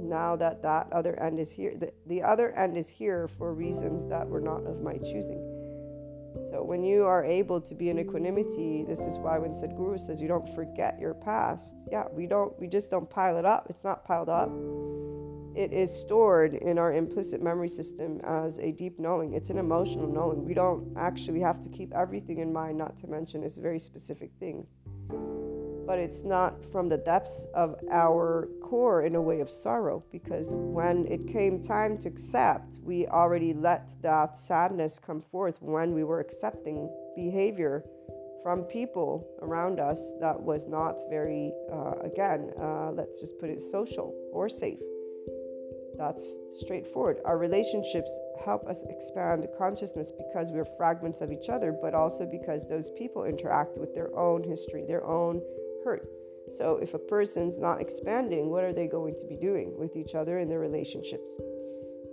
[0.00, 4.06] now that that other end is here the, the other end is here for reasons
[4.08, 5.40] that were not of my choosing
[6.56, 10.22] so when you are able to be in equanimity this is why when sadhguru says
[10.22, 13.84] you don't forget your past yeah we don't we just don't pile it up it's
[13.84, 14.50] not piled up
[15.54, 19.32] it is stored in our implicit memory system as a deep knowing.
[19.32, 20.44] It's an emotional knowing.
[20.44, 24.32] We don't actually have to keep everything in mind, not to mention it's very specific
[24.38, 24.66] things.
[25.86, 30.48] But it's not from the depths of our core in a way of sorrow, because
[30.50, 36.02] when it came time to accept, we already let that sadness come forth when we
[36.02, 37.84] were accepting behavior
[38.42, 43.60] from people around us that was not very, uh, again, uh, let's just put it
[43.60, 44.78] social or safe.
[45.98, 46.22] That's
[46.52, 47.18] straightforward.
[47.24, 48.10] Our relationships
[48.44, 53.24] help us expand consciousness because we're fragments of each other, but also because those people
[53.24, 55.40] interact with their own history, their own
[55.86, 56.08] hurt.
[56.52, 60.14] So, if a person's not expanding, what are they going to be doing with each
[60.16, 61.30] other in their relationships?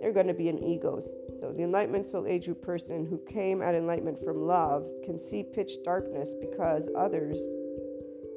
[0.00, 1.12] They're going to be in egos.
[1.40, 5.72] So, the Enlightenment Soul Age person who came at enlightenment from love can see pitch
[5.84, 7.40] darkness because others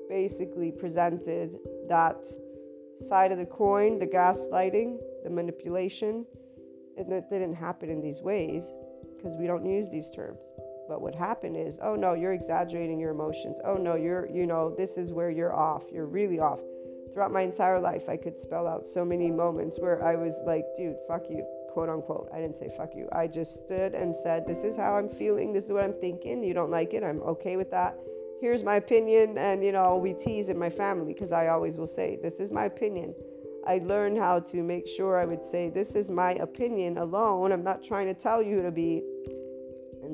[0.10, 1.58] basically presented
[1.88, 2.26] that
[3.08, 6.26] side of the coin, the gaslighting, the manipulation.
[6.98, 8.72] And that didn't happen in these ways
[9.16, 10.40] because we don't use these terms.
[10.88, 13.60] But what happened is, oh no, you're exaggerating your emotions.
[13.66, 15.84] Oh no, you're, you know, this is where you're off.
[15.92, 16.60] You're really off.
[17.14, 20.66] Throughout my entire life, I could spell out so many moments where I was like,
[20.76, 22.30] dude, fuck you, quote unquote.
[22.34, 23.10] I didn't say fuck you.
[23.12, 25.54] I just stood and said, this is how I'm feeling.
[25.54, 26.44] This is what I'm thinking.
[26.44, 27.04] You don't like it.
[27.04, 27.98] I'm okay with that.
[28.40, 29.38] Here's my opinion.
[29.38, 32.52] And, you know, we tease in my family because I always will say, this is
[32.52, 33.16] my opinion.
[33.68, 37.52] I learned how to make sure I would say, This is my opinion alone.
[37.52, 39.04] I'm not trying to tell you to be.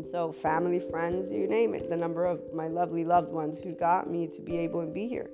[0.04, 3.72] And so, family, friends, you name it, the number of my lovely loved ones who
[3.72, 5.30] got me to be able to be here.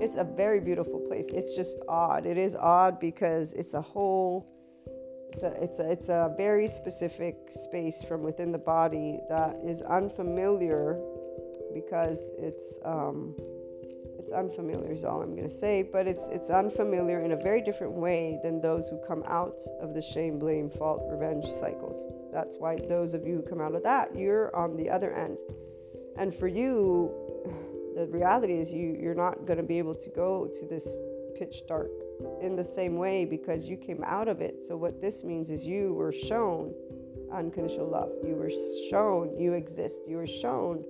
[0.00, 1.26] It's a very beautiful place.
[1.34, 2.24] It's just odd.
[2.24, 4.46] It is odd because it's a whole
[5.34, 9.82] it's a, it's a, it's a very specific space from within the body that is
[9.82, 10.98] unfamiliar
[11.74, 13.36] because it's um,
[14.26, 17.62] it's unfamiliar is all I'm going to say, but it's it's unfamiliar in a very
[17.62, 22.12] different way than those who come out of the shame, blame, fault, revenge cycles.
[22.32, 25.38] That's why those of you who come out of that, you're on the other end.
[26.18, 27.14] And for you,
[27.94, 30.88] the reality is you you're not going to be able to go to this
[31.38, 31.92] pitch dark
[32.42, 34.56] in the same way because you came out of it.
[34.66, 36.74] So what this means is you were shown
[37.32, 38.10] unconditional love.
[38.26, 38.50] You were
[38.90, 40.00] shown you exist.
[40.08, 40.84] You were shown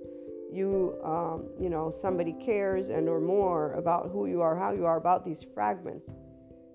[0.51, 4.85] you um, you know somebody cares and or more about who you are how you
[4.85, 6.09] are about these fragments.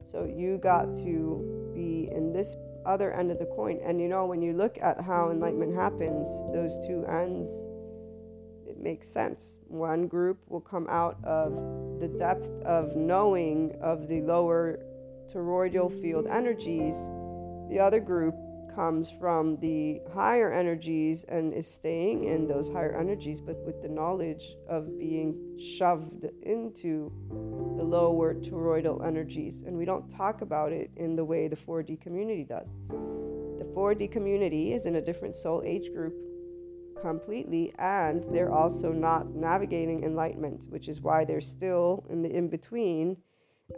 [0.04, 3.80] So you got to be in this other end of the coin.
[3.84, 7.52] And you know when you look at how enlightenment happens those two ends
[8.72, 9.54] it makes sense.
[9.68, 11.52] One group will come out of
[12.00, 14.78] the depth of knowing of the lower
[15.32, 16.96] toroidal field energies.
[17.68, 18.34] The other group
[18.74, 23.88] comes from the higher energies and is staying in those higher energies, but with the
[23.88, 27.12] knowledge of being shoved into
[27.76, 29.62] the lower toroidal energies.
[29.62, 32.68] And we don't talk about it in the way the 4D community does.
[32.88, 36.14] The 4D community is in a different soul age group
[37.00, 42.48] completely, and they're also not navigating enlightenment, which is why they're still in the in
[42.48, 43.16] between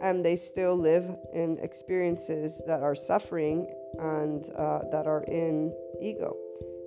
[0.01, 3.67] and they still live in experiences that are suffering
[3.99, 6.35] and uh, that are in ego.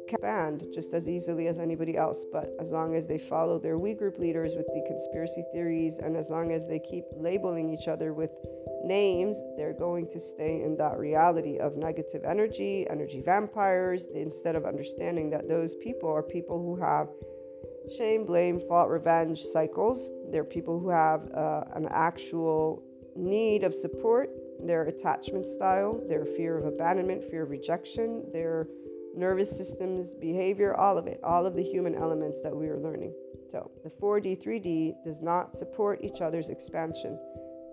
[0.09, 3.93] Expand just as easily as anybody else but as long as they follow their we
[3.93, 8.15] group leaders with the conspiracy theories and as long as they keep labeling each other
[8.15, 8.31] with
[8.83, 14.65] names they're going to stay in that reality of negative energy energy vampires instead of
[14.65, 17.09] understanding that those people are people who have
[17.89, 20.09] shame blame fault revenge cycles.
[20.31, 22.83] They're people who have uh, an actual
[23.17, 24.31] need of support,
[24.65, 28.67] their attachment style, their fear of abandonment, fear of rejection, their
[29.15, 33.13] nervous systems, behavior, all of it, all of the human elements that we are learning.
[33.51, 37.19] So the 4D, 3D does not support each other's expansion.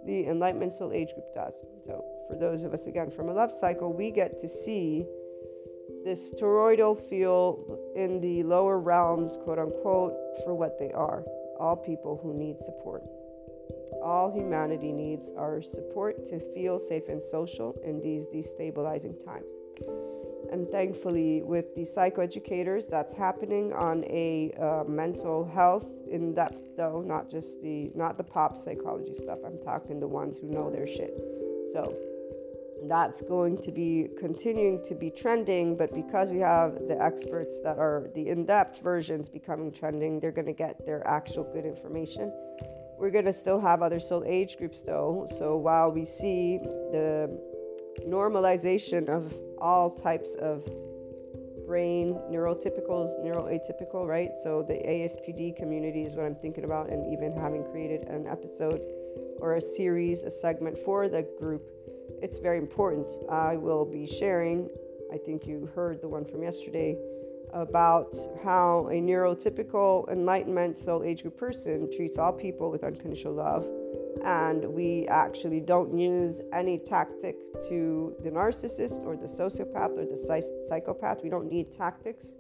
[0.06, 1.56] The Enlightenment Soul Age group does.
[1.86, 5.06] So for those of us, again, from a love cycle, we get to see
[6.04, 10.14] this toroidal field in the lower realms, quote unquote,
[10.44, 11.24] for what they are
[11.60, 13.04] all people who need support.
[14.04, 19.46] All humanity needs our support to feel safe and social in these destabilizing times.
[20.52, 27.02] And thankfully, with the psychoeducators, that's happening on a uh, mental health in depth, though,
[27.02, 29.40] not just the not the pop psychology stuff.
[29.46, 31.14] I'm talking the ones who know their shit.
[31.74, 31.98] So
[32.88, 37.80] that's going to be continuing to be trending, but because we have the experts that
[37.80, 42.32] are the in depth versions becoming trending, they're going to get their actual good information.
[42.98, 45.28] We're going to still have other soul age groups though.
[45.38, 46.60] So while we see
[46.92, 47.30] the
[48.08, 50.66] normalization of all types of
[51.68, 54.32] brain neurotypicals, neuroatypical, right?
[54.44, 58.82] So the ASPD community is what I'm thinking about, and even having created an episode
[59.40, 61.64] or a series, a segment for the group,
[62.22, 63.12] it's very important.
[63.30, 64.70] I will be sharing,
[65.12, 66.98] I think you heard the one from yesterday
[67.56, 73.66] about how a neurotypical enlightenment soul age group person treats all people with unconditional love.
[74.26, 77.36] And we actually don't use any tactic
[77.70, 81.24] to the narcissist or the sociopath or the psychopath.
[81.24, 82.34] We don't need tactics.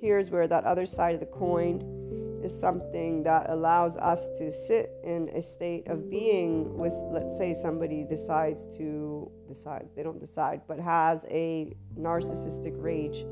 [0.00, 4.92] Here's where that other side of the coin is something that allows us to sit
[5.04, 10.62] in a state of being with let's say somebody decides to decides they don't decide
[10.66, 13.26] but has a narcissistic rage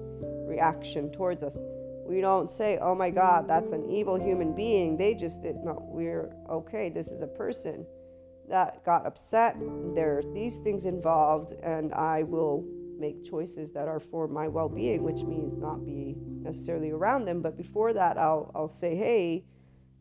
[0.49, 1.57] reaction towards us.
[2.07, 4.96] We don't say, oh my God, that's an evil human being.
[4.96, 5.57] They just did.
[5.57, 6.88] No, we're okay.
[6.88, 7.86] This is a person
[8.49, 9.57] that got upset.
[9.94, 12.64] There are these things involved, and I will
[12.99, 17.42] make choices that are for my well being, which means not be necessarily around them.
[17.42, 19.44] But before that, I'll, I'll say, hey,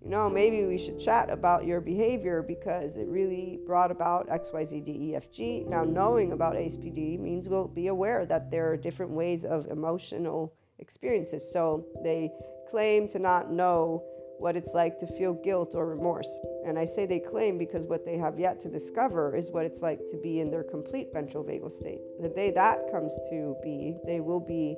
[0.08, 4.54] you know, maybe we should chat about your behavior because it really brought about X,
[4.54, 5.66] Y, Z, D, E, F, G.
[5.68, 10.54] Now, knowing about ASPD means we'll be aware that there are different ways of emotional
[10.80, 11.52] experiences.
[11.52, 12.32] So they
[12.72, 14.02] claim to not know
[14.40, 16.40] what it's like to feel guilt or remorse.
[16.66, 19.82] And I say they claim because what they have yet to discover is what it's
[19.82, 22.00] like to be in their complete ventral vagal state.
[22.22, 24.78] The day that comes to be, they will be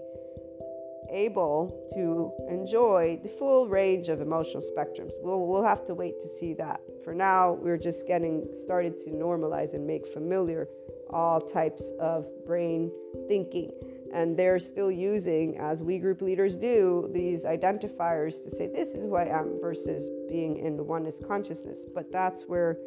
[1.11, 5.11] able to enjoy the full range of emotional spectrums.
[5.21, 6.81] We'll, we'll have to wait to see that.
[7.03, 10.67] For now, we're just getting started to normalize and make familiar
[11.09, 12.91] all types of brain
[13.27, 13.71] thinking.
[14.13, 19.03] And they're still using, as we group leaders do, these identifiers to say, this is
[19.03, 21.85] who I am versus being in the oneness consciousness.
[21.93, 22.77] But that's where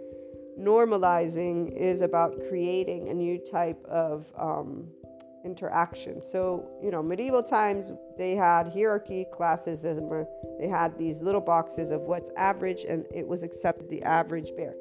[0.59, 4.89] normalizing is about creating a new type of um,
[5.45, 6.23] interaction.
[6.23, 10.27] So, you know, medieval times they had hierarchy, classism,
[10.59, 14.75] they had these little boxes of what's average, and it was accepted the average bear.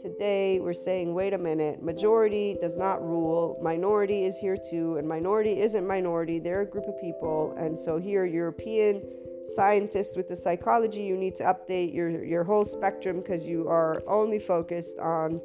[0.00, 5.08] Today, we're saying, wait a minute, majority does not rule, minority is here too, and
[5.08, 7.54] minority isn't minority, they're a group of people.
[7.58, 9.02] And so, here, European
[9.54, 14.02] scientists with the psychology, you need to update your, your whole spectrum because you are
[14.06, 15.40] only focused on,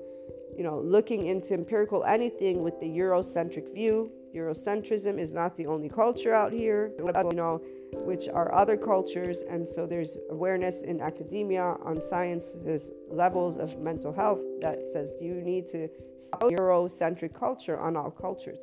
[0.58, 5.89] you know, looking into empirical anything with the Eurocentric view Eurocentrism is not the only
[5.89, 7.62] culture out here, you know,
[7.93, 9.41] which are other cultures.
[9.41, 15.36] And so there's awareness in academia on science's levels of mental health that says you
[15.36, 18.62] need to stop Eurocentric culture on all cultures.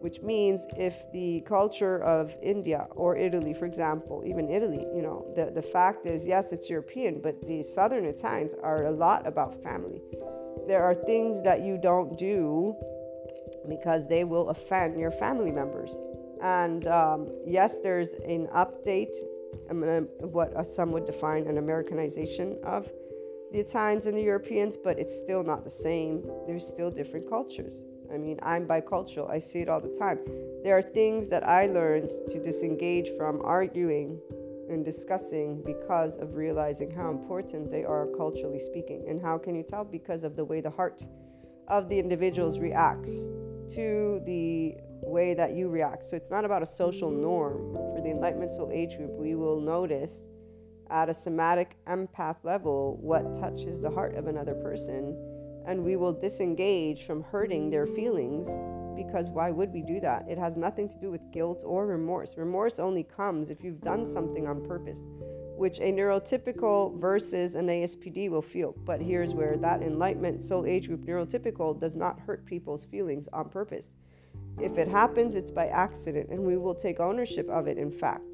[0.00, 5.32] Which means if the culture of India or Italy, for example, even Italy, you know,
[5.36, 9.62] the, the fact is, yes, it's European, but the Southern Italians are a lot about
[9.62, 10.02] family.
[10.66, 12.76] There are things that you don't do
[13.68, 15.90] because they will offend your family members.
[16.42, 19.14] And um, yes, there's an update,
[19.70, 22.90] um, what some would define an Americanization of
[23.52, 26.24] the Italians and the Europeans, but it's still not the same.
[26.46, 27.84] There's still different cultures.
[28.12, 30.18] I mean, I'm bicultural, I see it all the time.
[30.64, 34.20] There are things that I learned to disengage from arguing
[34.72, 39.06] and discussing because of realizing how important they are culturally speaking.
[39.08, 39.84] And how can you tell?
[39.84, 41.02] Because of the way the heart
[41.68, 43.10] of the individuals reacts
[43.74, 46.04] to the way that you react.
[46.04, 47.72] So it's not about a social norm.
[47.94, 50.22] For the Enlightenment Soul Age group, we will notice
[50.90, 55.16] at a somatic empath level what touches the heart of another person,
[55.66, 58.48] and we will disengage from hurting their feelings
[58.94, 60.26] because why would we do that?
[60.28, 62.34] It has nothing to do with guilt or remorse.
[62.36, 65.00] Remorse only comes if you've done something on purpose
[65.62, 68.74] which a neurotypical versus an ASPD will feel.
[68.84, 73.48] But here's where that enlightenment soul age group neurotypical does not hurt people's feelings on
[73.48, 73.94] purpose.
[74.60, 78.31] If it happens, it's by accident, and we will take ownership of it, in fact.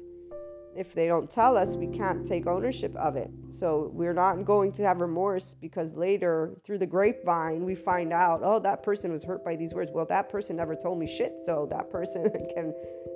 [0.75, 3.29] If they don't tell us, we can't take ownership of it.
[3.51, 8.41] So we're not going to have remorse because later, through the grapevine, we find out,
[8.43, 9.91] oh, that person was hurt by these words.
[9.93, 12.23] Well, that person never told me shit, so that person
[12.55, 12.73] can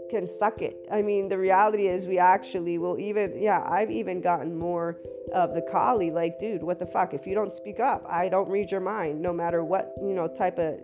[0.10, 0.76] can suck it.
[0.92, 5.00] I mean, the reality is we actually will even, yeah, I've even gotten more
[5.34, 7.16] of the Kali, like, dude, what the fuck?
[7.16, 10.28] If you don't speak up, I don't read your mind, no matter what, you know,
[10.28, 10.80] type of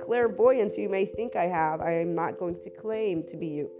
[0.00, 3.70] clairvoyance you may think I have, I am not going to claim to be you.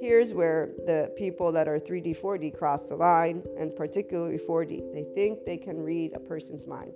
[0.00, 4.92] Here's where the people that are 3D, 4D cross the line, and particularly 4D.
[4.94, 6.92] They think they can read a person's mind.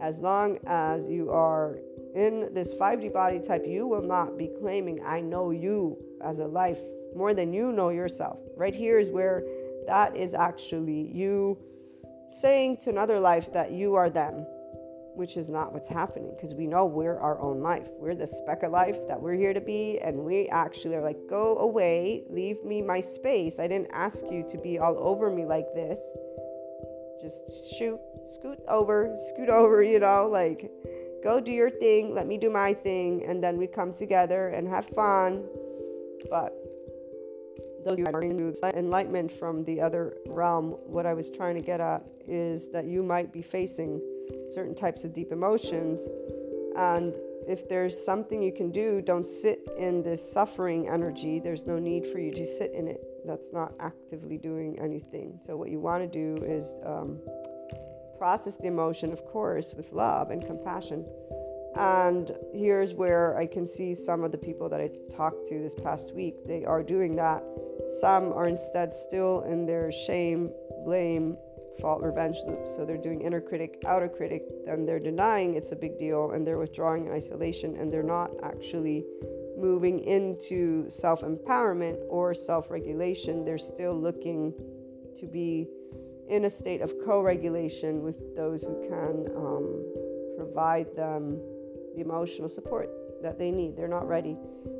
[0.00, 1.78] As long as you are
[2.14, 6.46] in this 5D body type, you will not be claiming, I know you as a
[6.46, 6.78] life
[7.14, 8.38] more than you know yourself.
[8.56, 9.44] Right here is where
[9.86, 11.58] that is actually you
[12.30, 14.46] saying to another life that you are them,
[15.18, 17.88] which is not what's happening because we know we're our own life.
[17.98, 21.18] We're the speck of life that we're here to be, and we actually are like,
[21.28, 23.58] go away, leave me my space.
[23.58, 25.98] I didn't ask you to be all over me like this.
[27.20, 30.70] Just shoot, scoot over, scoot over, you know, like
[31.24, 34.68] go do your thing, let me do my thing, and then we come together and
[34.68, 35.44] have fun
[36.30, 36.54] but
[37.84, 38.22] those are
[38.74, 43.02] enlightenment from the other realm, what I was trying to get at is that you
[43.02, 44.02] might be facing
[44.50, 46.08] certain types of deep emotions.
[46.76, 47.14] And
[47.46, 51.40] if there's something you can do, don't sit in this suffering energy.
[51.40, 53.02] There's no need for you to sit in it.
[53.26, 55.38] That's not actively doing anything.
[55.42, 57.20] So, what you want to do is um,
[58.18, 61.04] process the emotion, of course, with love and compassion
[61.78, 65.74] and here's where I can see some of the people that I talked to this
[65.74, 66.34] past week.
[66.44, 67.44] They are doing that.
[68.00, 70.50] Some are instead still in their shame,
[70.84, 71.36] blame,
[71.80, 72.68] fault, revenge loop.
[72.68, 76.46] So they're doing inner critic, outer critic, then they're denying it's a big deal and
[76.46, 79.04] they're withdrawing in isolation and they're not actually
[79.56, 83.44] moving into self empowerment or self regulation.
[83.44, 84.54] They're still looking
[85.18, 85.68] to be
[86.28, 89.84] in a state of co regulation with those who can um,
[90.36, 91.40] provide them
[91.94, 92.90] the emotional support
[93.22, 93.76] that they need.
[93.76, 94.36] They're not ready.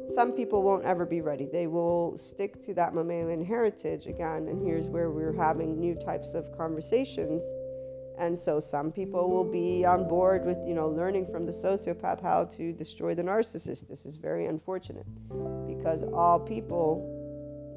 [0.09, 1.46] Some people won't ever be ready.
[1.46, 4.48] They will stick to that mammalian heritage again.
[4.48, 7.42] And here's where we're having new types of conversations.
[8.18, 12.22] And so some people will be on board with, you know, learning from the sociopath
[12.22, 13.86] how to destroy the narcissist.
[13.86, 15.06] This is very unfortunate
[15.66, 17.14] because all people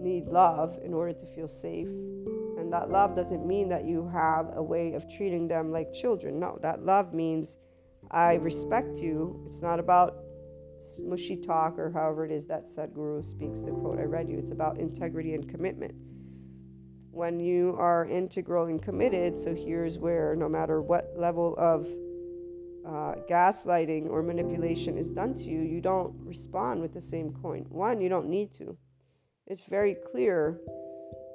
[0.02, 1.88] need love in order to feel safe.
[2.58, 6.40] And that love doesn't mean that you have a way of treating them like children.
[6.40, 7.58] No, that love means
[8.10, 9.44] I respect you.
[9.46, 10.24] It's not about
[11.02, 14.38] mushy talk or however it is that Sadhguru speaks the quote I read you.
[14.38, 15.94] It's about integrity and commitment.
[17.12, 21.88] When you are integral and committed, so here's where no matter what level of
[22.86, 27.66] uh, gaslighting or manipulation is done to you, you don't respond with the same coin.
[27.70, 28.78] One, you don't need to.
[29.48, 30.60] It's very clear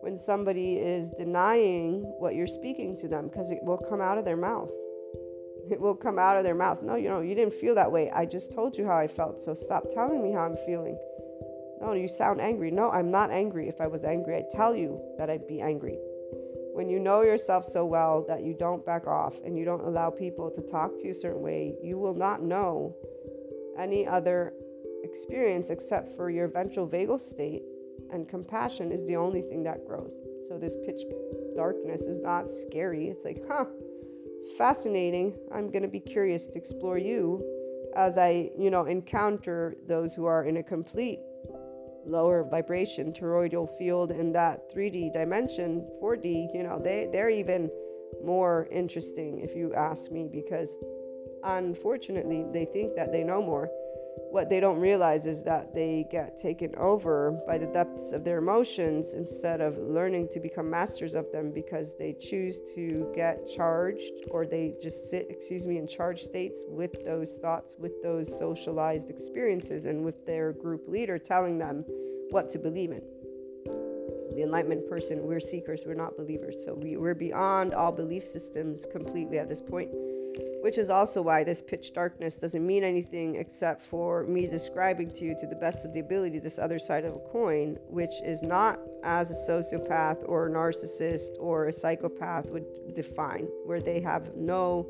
[0.01, 4.25] when somebody is denying what you're speaking to them because it will come out of
[4.25, 4.71] their mouth.
[5.71, 6.83] It will come out of their mouth.
[6.83, 8.11] No, you know, you didn't feel that way.
[8.11, 10.99] I just told you how I felt, so stop telling me how I'm feeling.
[11.81, 12.71] No, you sound angry.
[12.71, 13.69] No, I'm not angry.
[13.69, 15.99] If I was angry, I'd tell you that I'd be angry.
[16.73, 20.11] When you know yourself so well that you don't back off and you don't allow
[20.11, 22.95] people to talk to you a certain way, you will not know
[23.79, 24.53] any other
[25.03, 27.63] experience except for your ventral vagal state.
[28.13, 30.13] And compassion is the only thing that grows.
[30.49, 31.03] So, this pitch
[31.57, 33.09] darkness is not scary.
[33.09, 33.65] It's like, huh,
[34.57, 35.37] fascinating.
[35.53, 37.45] I'm going to be curious to explore you
[37.95, 41.21] as I, you know, encounter those who are in a complete
[42.07, 47.71] lower vibration toroidal field in that 3D dimension, 4D, you know, they, they're even
[48.25, 50.79] more interesting if you ask me because
[51.45, 53.69] unfortunately they think that they know more
[54.31, 58.39] what they don't realize is that they get taken over by the depths of their
[58.39, 64.13] emotions instead of learning to become masters of them because they choose to get charged
[64.31, 69.11] or they just sit, excuse me, in charge states with those thoughts, with those socialized
[69.11, 71.85] experiences, and with their group leader telling them
[72.31, 73.03] what to believe in.
[74.35, 76.63] The enlightenment person, we're seekers, we're not believers.
[76.63, 79.91] So we, we're beyond all belief systems completely at this point
[80.67, 85.25] which is also why this pitch darkness doesn't mean anything except for me describing to
[85.25, 88.43] you to the best of the ability this other side of a coin, which is
[88.43, 92.65] not as a sociopath or a narcissist or a psychopath would
[92.97, 94.89] define, where they have no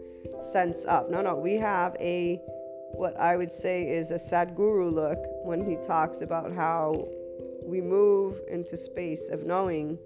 [0.50, 1.10] sense of.
[1.10, 2.40] No, no, we have a
[2.92, 7.06] what I would say is a Sadhguru look when he talks about how
[7.62, 9.98] we move into space of knowing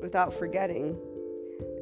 [0.00, 0.96] without forgetting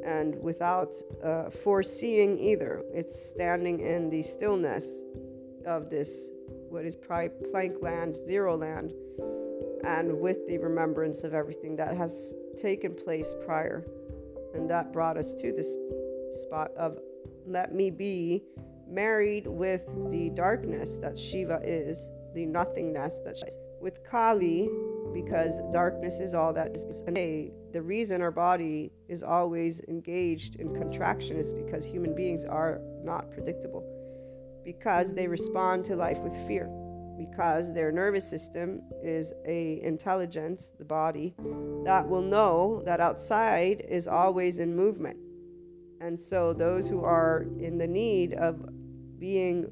[0.04, 2.82] and without uh, foreseeing either.
[2.92, 5.02] It's standing in the stillness
[5.66, 6.30] of this,
[6.68, 8.92] what is probably plank land, zero land,
[9.84, 13.86] and with the remembrance of everything that has taken place prior.
[14.54, 15.76] And that brought us to this
[16.42, 16.98] spot of
[17.46, 18.42] let me be
[18.88, 23.36] married with the darkness that Shiva is, the nothingness that
[23.80, 24.68] with Kali,
[25.12, 27.02] because darkness is all that is.
[27.06, 32.80] And the reason our body is always engaged in contraction is because human beings are
[33.02, 33.84] not predictable,
[34.64, 36.68] because they respond to life with fear,
[37.18, 41.34] because their nervous system is a intelligence, the body,
[41.84, 45.18] that will know that outside is always in movement.
[46.00, 48.64] And so those who are in the need of
[49.18, 49.70] being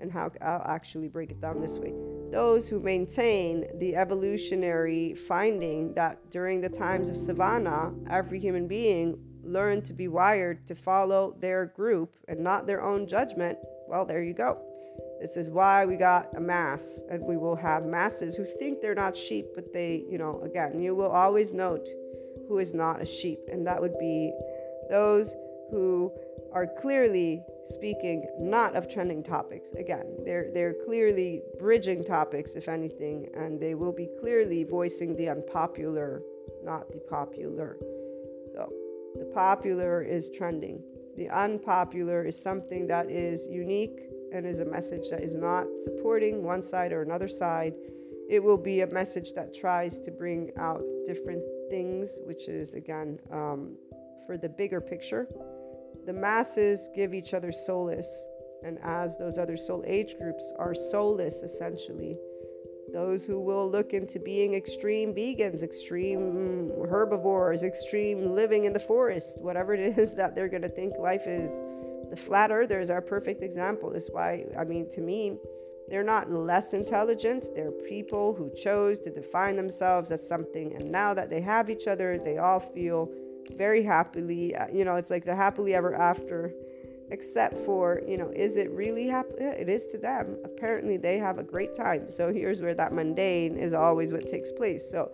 [0.00, 1.92] and how I'll actually break it down this way
[2.30, 9.18] those who maintain the evolutionary finding that during the times of savannah, every human being
[9.42, 13.58] learned to be wired to follow their group and not their own judgment,
[13.88, 14.60] well, there you go.
[15.20, 18.94] This is why we got a mass, and we will have masses who think they're
[18.94, 21.88] not sheep, but they, you know, again, you will always note
[22.46, 24.32] who is not a sheep, and that would be
[24.90, 25.34] those
[25.70, 26.12] who
[26.58, 29.70] are clearly speaking not of trending topics.
[29.74, 35.28] Again, they're they're clearly bridging topics, if anything, and they will be clearly voicing the
[35.28, 36.20] unpopular,
[36.64, 37.76] not the popular.
[38.52, 38.72] So
[39.14, 40.82] the popular is trending.
[41.16, 44.00] The unpopular is something that is unique
[44.32, 47.74] and is a message that is not supporting one side or another side.
[48.28, 53.20] It will be a message that tries to bring out different things, which is again
[53.30, 53.76] um,
[54.26, 55.28] for the bigger picture
[56.08, 58.26] the masses give each other solace,
[58.64, 62.16] and as those other soul age groups are soulless essentially,
[62.94, 69.38] those who will look into being extreme vegans, extreme herbivores, extreme living in the forest,
[69.42, 71.52] whatever it is that they're going to think life is.
[72.08, 73.90] The flat earthers are perfect example.
[73.90, 75.36] That's why, I mean, to me,
[75.88, 77.48] they're not less intelligent.
[77.54, 80.74] They're people who chose to define themselves as something.
[80.74, 83.10] And now that they have each other, they all feel
[83.56, 84.54] very happily.
[84.54, 86.52] Uh, you know, it's like the happily ever after,
[87.10, 89.30] except for, you know, is it really happy?
[89.40, 90.36] Yeah, it is to them.
[90.44, 92.10] Apparently, they have a great time.
[92.10, 94.88] So here's where that mundane is always what takes place.
[94.90, 95.10] So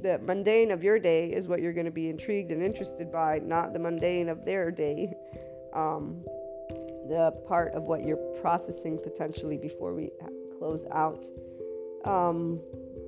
[0.00, 3.40] the mundane of your day is what you're going to be intrigued and interested by,
[3.40, 5.12] not the mundane of their day.
[5.74, 6.24] Um,
[7.08, 10.10] the part of what you're processing potentially before we
[10.58, 11.24] close out.
[12.04, 12.60] Um,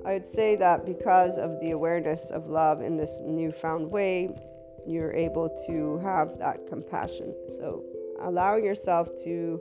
[0.05, 4.29] I'd say that because of the awareness of love in this newfound way,
[4.87, 7.33] you're able to have that compassion.
[7.49, 7.83] So,
[8.21, 9.59] allowing yourself to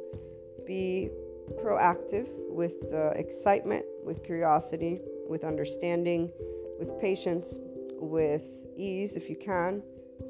[0.67, 1.11] be
[1.57, 6.31] proactive with uh, excitement, with curiosity, with understanding,
[6.79, 7.59] with patience,
[8.01, 8.43] with
[8.77, 9.83] ease if you can.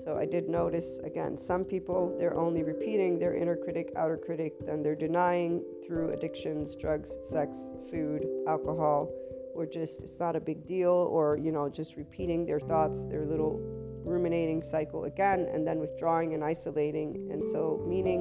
[0.05, 4.55] So I did notice again, some people they're only repeating their inner critic, outer critic,
[4.65, 9.11] then they're denying through addictions, drugs, sex, food, alcohol,
[9.55, 13.25] or just it's not a big deal, or you know, just repeating their thoughts, their
[13.25, 13.61] little
[14.05, 17.29] ruminating cycle again, and then withdrawing and isolating.
[17.31, 18.21] And so, meaning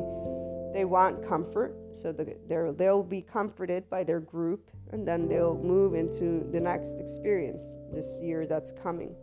[0.74, 2.36] they want comfort, so the,
[2.78, 8.20] they'll be comforted by their group, and then they'll move into the next experience this
[8.22, 9.16] year that's coming.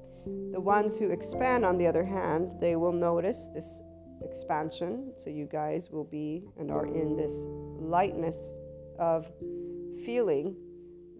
[0.52, 3.80] The ones who expand, on the other hand, they will notice this
[4.24, 5.12] expansion.
[5.16, 7.46] So you guys will be and are in this
[7.78, 8.54] lightness
[8.98, 9.26] of
[10.04, 10.56] feeling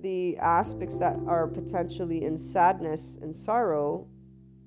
[0.00, 4.06] the aspects that are potentially in sadness and sorrow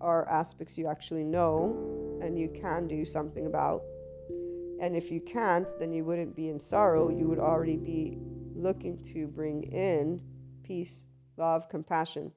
[0.02, 3.82] are aspects you actually know and you can do something about.
[4.82, 7.10] And if you can't, then you wouldn't be in sorrow.
[7.10, 8.18] You would already be
[8.56, 10.22] looking to bring in
[10.64, 11.06] peace,
[11.38, 12.32] love, compassion.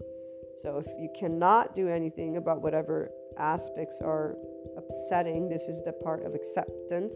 [0.60, 4.36] So if you cannot do anything about whatever aspects are
[4.76, 7.14] upsetting, this is the part of acceptance.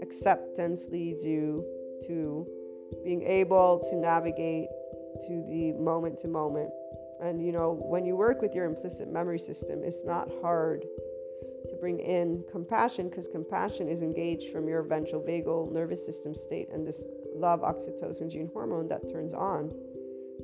[0.00, 1.64] Acceptance leads you
[2.06, 2.46] to
[3.04, 4.68] being able to navigate
[5.26, 6.70] to the moment to moment.
[7.22, 10.84] And you know, when you work with your implicit memory system, it's not hard
[11.68, 16.68] to bring in compassion because compassion is engaged from your ventral vagal nervous system state
[16.72, 19.72] and this love oxytocin gene hormone that turns on.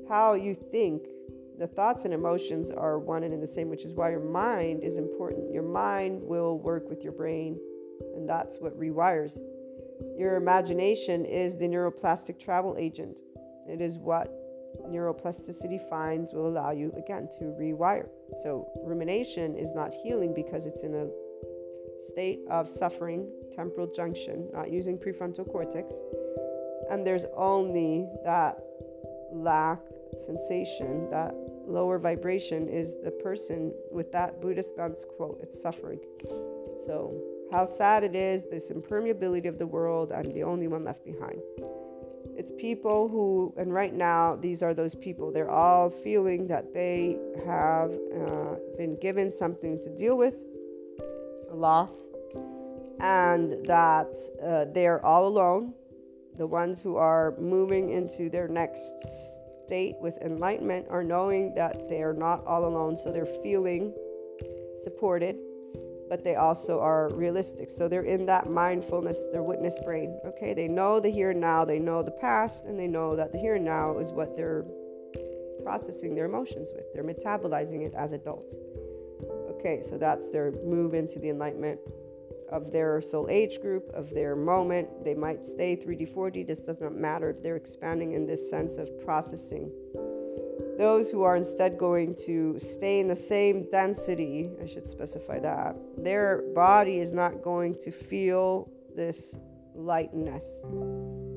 [0.08, 1.08] How you think
[1.58, 4.84] the thoughts and emotions are one and in the same, which is why your mind
[4.84, 5.52] is important.
[5.52, 7.58] Your mind will work with your brain,
[8.14, 9.38] and that's what rewires.
[10.16, 13.18] Your imagination is the neuroplastic travel agent.
[13.68, 14.32] It is what
[14.88, 18.08] neuroplasticity finds will allow you, again, to rewire.
[18.42, 21.08] So, rumination is not healing because it's in a
[22.00, 25.92] state of suffering, temporal junction, not using prefrontal cortex.
[26.90, 28.58] And there's only that
[29.32, 29.80] lack
[30.16, 31.34] sensation, that
[31.66, 36.00] lower vibration, is the person with that Buddhist nuns quote, it's suffering.
[36.86, 37.14] So,
[37.52, 41.40] how sad it is, this impermeability of the world, I'm the only one left behind.
[42.38, 45.32] It's people who, and right now, these are those people.
[45.32, 50.40] They're all feeling that they have uh, been given something to deal with,
[51.50, 52.08] a loss,
[53.00, 54.06] and that
[54.40, 55.74] uh, they're all alone.
[56.36, 58.94] The ones who are moving into their next
[59.66, 63.92] state with enlightenment are knowing that they are not all alone, so they're feeling
[64.84, 65.36] supported,
[66.08, 67.68] but they also are realistic.
[67.68, 70.18] So they're in that mindfulness, their witness brain.
[70.24, 73.32] Okay, they know the here and now, they know the past, and they know that
[73.32, 74.64] the here and now is what they're
[75.62, 76.84] processing their emotions with.
[76.94, 78.56] They're metabolizing it as adults.
[79.50, 81.80] Okay, so that's their move into the enlightenment
[82.50, 85.04] of their soul age group, of their moment.
[85.04, 87.36] They might stay 3D, 4D, this does not matter.
[87.42, 89.70] They're expanding in this sense of processing.
[90.78, 95.74] Those who are instead going to stay in the same density, I should specify that,
[95.96, 99.36] their body is not going to feel this
[99.74, 100.44] lightness.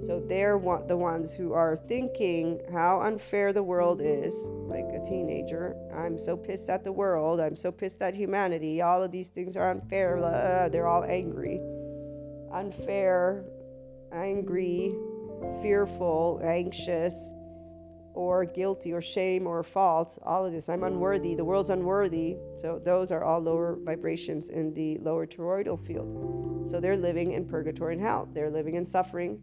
[0.05, 4.35] So they're the ones who are thinking how unfair the world is,
[4.67, 5.75] like a teenager.
[5.95, 7.39] I'm so pissed at the world.
[7.39, 8.81] I'm so pissed at humanity.
[8.81, 10.17] All of these things are unfair.
[10.17, 11.59] Uh, they're all angry.
[12.53, 13.43] Unfair,
[14.11, 14.93] angry,
[15.61, 17.31] fearful, anxious,
[18.13, 20.17] or guilty, or shame, or fault.
[20.23, 20.69] All of this.
[20.69, 21.35] I'm unworthy.
[21.35, 22.37] The world's unworthy.
[22.55, 26.69] So those are all lower vibrations in the lower toroidal field.
[26.69, 28.29] So they're living in purgatory and hell.
[28.33, 29.41] They're living in suffering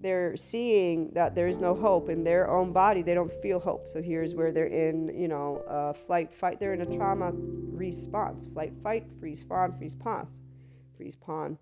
[0.00, 4.02] they're seeing that there's no hope in their own body they don't feel hope so
[4.02, 8.72] here's where they're in you know uh, flight fight they're in a trauma response flight
[8.82, 10.40] fight freeze fawn freeze pause
[10.96, 11.58] freeze pawn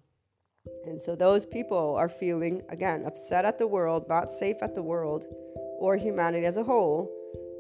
[0.87, 4.83] and so those people are feeling again upset at the world not safe at the
[4.83, 5.27] world
[5.79, 7.11] or humanity as a whole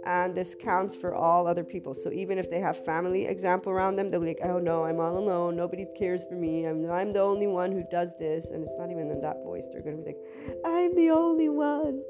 [0.04, 1.94] and this counts for all other people.
[1.94, 5.00] So even if they have family example around them, they'll be like, "Oh no, I'm
[5.00, 5.56] all alone.
[5.56, 6.66] Nobody cares for me.
[6.66, 9.66] I'm I'm the only one who does this." And it's not even in that voice.
[9.68, 10.20] They're gonna be like,
[10.64, 12.02] "I'm the only one.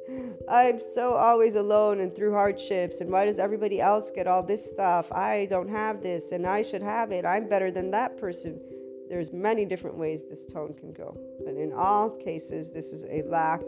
[0.49, 3.01] I'm so always alone and through hardships.
[3.01, 5.11] And why does everybody else get all this stuff?
[5.13, 7.25] I don't have this, and I should have it.
[7.25, 8.61] I'm better than that person."
[9.09, 13.23] There's many different ways this tone can go, but in all cases, this is a
[13.29, 13.63] lack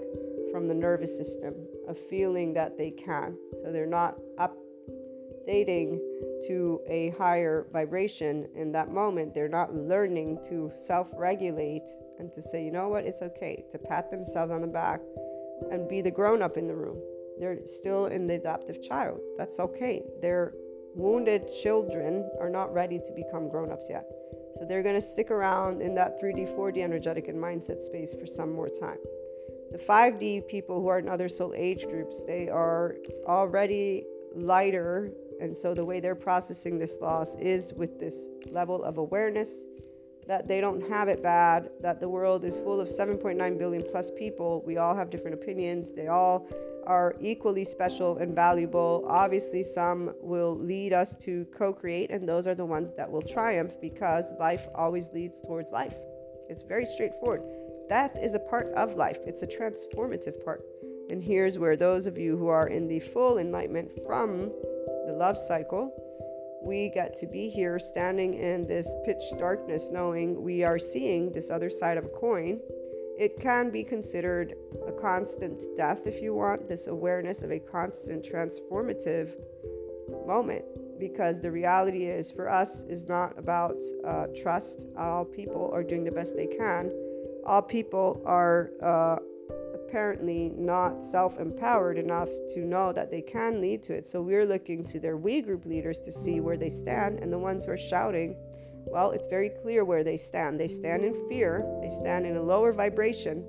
[0.51, 1.55] from the nervous system
[1.89, 3.37] of feeling that they can.
[3.63, 5.99] So they're not updating
[6.49, 9.35] to a higher vibration in that moment.
[9.35, 13.79] They're not learning to self regulate and to say, you know what, it's okay, to
[13.79, 15.01] pat themselves on the back
[15.71, 16.99] and be the grown up in the room.
[17.39, 19.21] They're still in the adaptive child.
[19.37, 20.03] That's okay.
[20.23, 20.55] Their
[20.95, 24.07] wounded children are not ready to become grown ups yet.
[24.59, 28.27] So they're going to stick around in that 3D, 4D energetic and mindset space for
[28.27, 28.99] some more time.
[29.73, 32.97] The 5D people who are in other soul age groups, they are
[33.27, 34.05] already
[34.35, 35.11] lighter.
[35.41, 39.65] And so the way they're processing this loss is with this level of awareness
[40.27, 44.11] that they don't have it bad, that the world is full of 7.9 billion plus
[44.11, 44.63] people.
[44.67, 45.93] We all have different opinions.
[45.93, 46.49] They all
[46.87, 49.05] are equally special and valuable.
[49.09, 53.23] Obviously, some will lead us to co create, and those are the ones that will
[53.23, 55.97] triumph because life always leads towards life.
[56.49, 57.43] It's very straightforward.
[57.89, 60.65] Death is a part of life, it's a transformative part.
[61.09, 64.53] And here's where those of you who are in the full enlightenment from
[65.07, 65.93] the love cycle,
[66.65, 71.51] we get to be here standing in this pitch darkness, knowing we are seeing this
[71.51, 72.61] other side of a coin
[73.17, 74.55] it can be considered
[74.87, 79.31] a constant death if you want, this awareness of a constant transformative
[80.27, 80.65] moment.
[80.99, 83.77] Because the reality is, for us, is not about
[84.07, 84.87] uh, trust.
[84.99, 86.91] All people are doing the best they can.
[87.47, 89.17] All people are uh,
[89.75, 94.07] apparently not self empowered enough to know that they can lead to it.
[94.07, 97.39] So we're looking to their we group leaders to see where they stand, and the
[97.39, 98.37] ones who are shouting
[98.89, 100.61] well, it's very clear where they stand.
[100.61, 103.45] They stand in fear, they stand in a lower vibration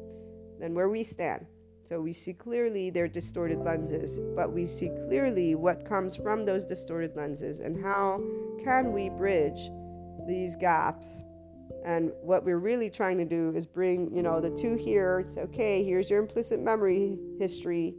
[0.59, 1.45] than where we stand.
[1.85, 6.65] So we see clearly their distorted lenses, but we see clearly what comes from those
[6.65, 8.21] distorted lenses and how
[8.63, 9.69] can we bridge
[10.27, 11.23] these gaps.
[11.85, 15.19] And what we're really trying to do is bring, you know, the two here.
[15.25, 17.95] It's okay, here's your implicit memory history.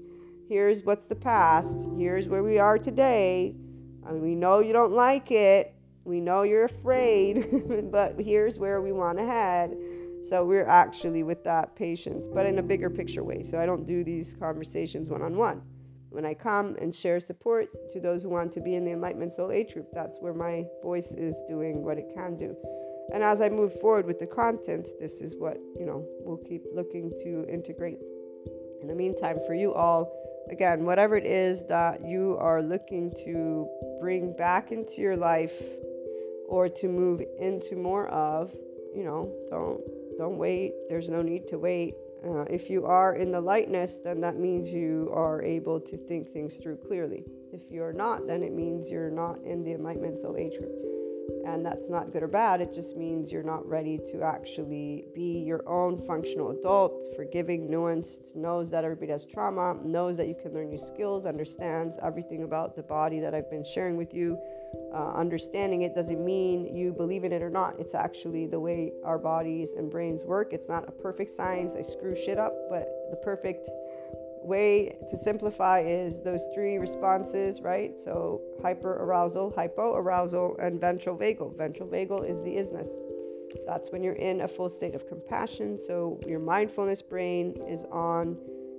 [0.48, 1.88] Here's what's the past.
[1.96, 3.54] Here's where we are today.
[4.06, 5.74] I mean, we know you don't like it,
[6.04, 9.76] we know you're afraid, but here's where we want to head.
[10.28, 13.42] So we're actually with that patience, but in a bigger picture way.
[13.42, 15.62] So I don't do these conversations one on one.
[16.10, 19.32] When I come and share support to those who want to be in the Enlightenment
[19.32, 22.56] Soul Age group, that's where my voice is doing what it can do.
[23.12, 26.62] And as I move forward with the content, this is what, you know, we'll keep
[26.74, 27.98] looking to integrate.
[28.82, 30.12] In the meantime, for you all,
[30.50, 33.66] again, whatever it is that you are looking to
[34.00, 35.60] bring back into your life
[36.48, 38.52] or to move into more of,
[38.94, 39.80] you know, don't
[40.18, 40.74] don't wait.
[40.88, 41.94] There's no need to wait.
[42.26, 46.32] Uh, if you are in the lightness, then that means you are able to think
[46.32, 47.22] things through clearly.
[47.52, 50.97] If you're not, then it means you're not in the enlightenment soul age group.
[51.46, 52.60] And that's not good or bad.
[52.60, 58.36] It just means you're not ready to actually be your own functional adult, forgiving, nuanced,
[58.36, 62.76] knows that everybody has trauma, knows that you can learn new skills, understands everything about
[62.76, 64.38] the body that I've been sharing with you.
[64.92, 67.74] Uh, understanding it doesn't mean you believe in it or not.
[67.78, 70.52] It's actually the way our bodies and brains work.
[70.52, 71.74] It's not a perfect science.
[71.76, 73.68] I screw shit up, but the perfect
[74.48, 77.98] way to simplify is those three responses, right?
[77.98, 81.56] So hyper arousal, hypo arousal, and ventral vagal.
[81.56, 82.88] Ventral vagal is the isness.
[83.66, 85.78] That's when you're in a full state of compassion.
[85.78, 88.36] So your mindfulness brain is on.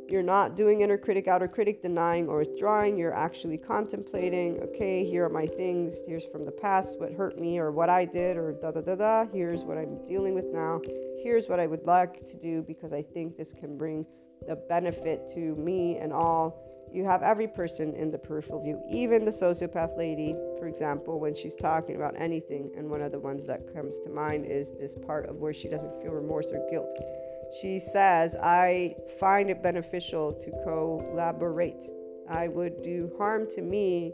[0.09, 2.97] You're not doing inner critic, outer critic, denying or withdrawing.
[2.97, 6.01] You're actually contemplating, okay, here are my things.
[6.07, 8.95] Here's from the past what hurt me or what I did or da da da
[8.95, 9.26] da.
[9.32, 10.82] Here's what I'm dealing with now.
[11.22, 14.03] Here's what I would like to do because I think this can bring
[14.48, 16.66] the benefit to me and all.
[16.92, 21.36] You have every person in the peripheral view, even the sociopath lady, for example, when
[21.36, 22.72] she's talking about anything.
[22.76, 25.68] And one of the ones that comes to mind is this part of where she
[25.68, 26.92] doesn't feel remorse or guilt.
[27.62, 31.84] She says, I find it beneficial to collaborate.
[32.28, 34.14] I would do harm to me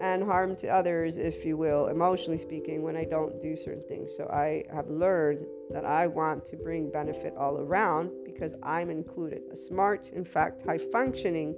[0.00, 4.12] and harm to others, if you will, emotionally speaking, when I don't do certain things.
[4.16, 9.42] So I have learned that I want to bring benefit all around because I'm included.
[9.50, 11.56] A smart, in fact, high functioning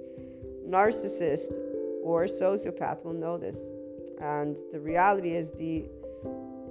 [0.67, 1.55] narcissist
[2.01, 3.69] or sociopath will know this.
[4.19, 5.85] And the reality is, the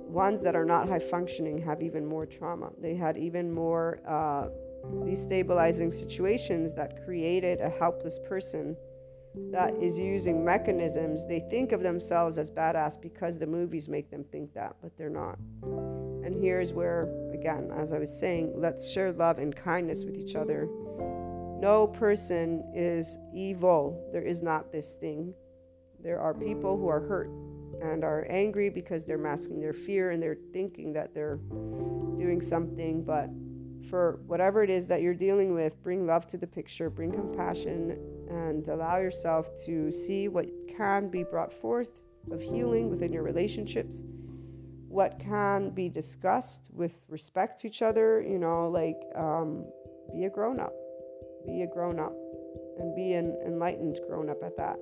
[0.08, 2.70] ones that are not high functioning have even more trauma.
[2.80, 4.48] They had even more uh,
[5.04, 8.76] destabilizing situations that created a helpless person
[9.52, 11.24] that is using mechanisms.
[11.28, 15.08] They think of themselves as badass because the movies make them think that, but they're
[15.08, 15.38] not.
[15.62, 17.06] And here's where,
[17.40, 20.68] again, as I was saying, let's share love and kindness with each other.
[21.58, 24.10] No person is evil.
[24.12, 25.32] There is not this thing.
[26.02, 27.28] There are people who are hurt
[27.82, 31.36] and are angry because they're masking their fear and they're thinking that they're
[32.18, 33.04] doing something.
[33.04, 33.30] But
[33.88, 37.98] for whatever it is that you're dealing with, bring love to the picture, bring compassion,
[38.28, 40.46] and allow yourself to see what
[40.76, 41.90] can be brought forth
[42.30, 44.04] of healing within your relationships,
[44.90, 48.20] what can be discussed with respect to each other.
[48.20, 49.64] You know, like um,
[50.12, 50.74] be a grown up,
[51.46, 52.12] be a grown up.
[52.78, 54.76] and be an enlightened grown up at that.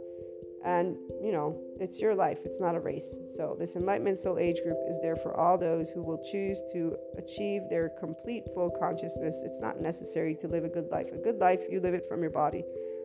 [0.64, 3.16] And, you know, it's your life, it's not a race.
[3.36, 6.96] So, this Enlightenment Soul Age group is there for all those who will choose to
[7.16, 9.40] achieve their complete full consciousness.
[9.44, 11.08] It's not necessary to live a good life.
[11.12, 12.64] A good life, you live it from your body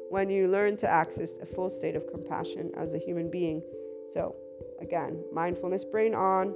[0.10, 3.62] when you learn to access a full state of compassion as a human being.
[4.12, 4.36] So,
[4.82, 6.56] again, mindfulness brain on,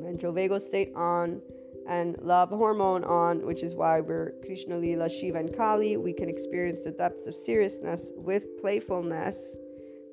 [0.00, 1.40] vagal state on,
[1.88, 5.96] and love hormone on, which is why we're Krishna Lila, Shiva, and Kali.
[5.96, 9.56] We can experience the depths of seriousness with playfulness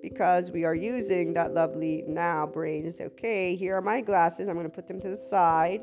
[0.01, 2.85] because we are using that lovely now brain.
[2.85, 4.47] It's okay, here are my glasses.
[4.49, 5.81] I'm going to put them to the side.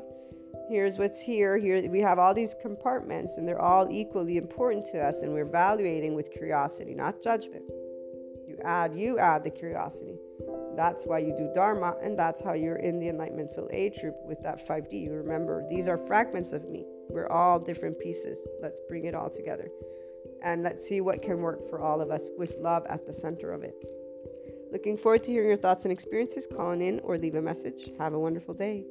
[0.69, 1.57] Here's what's here.
[1.57, 5.47] Here we have all these compartments, and they're all equally important to us, and we're
[5.47, 7.63] evaluating with curiosity, not judgment.
[8.63, 10.17] Add, you add the curiosity.
[10.75, 14.15] That's why you do Dharma, and that's how you're in the Enlightenment Soul Age group
[14.23, 15.03] with that 5D.
[15.03, 16.85] You remember, these are fragments of me.
[17.09, 18.39] We're all different pieces.
[18.61, 19.69] Let's bring it all together.
[20.43, 23.51] And let's see what can work for all of us with love at the center
[23.51, 23.75] of it.
[24.71, 26.47] Looking forward to hearing your thoughts and experiences.
[26.47, 27.89] Call in or leave a message.
[27.97, 28.85] Have a wonderful day.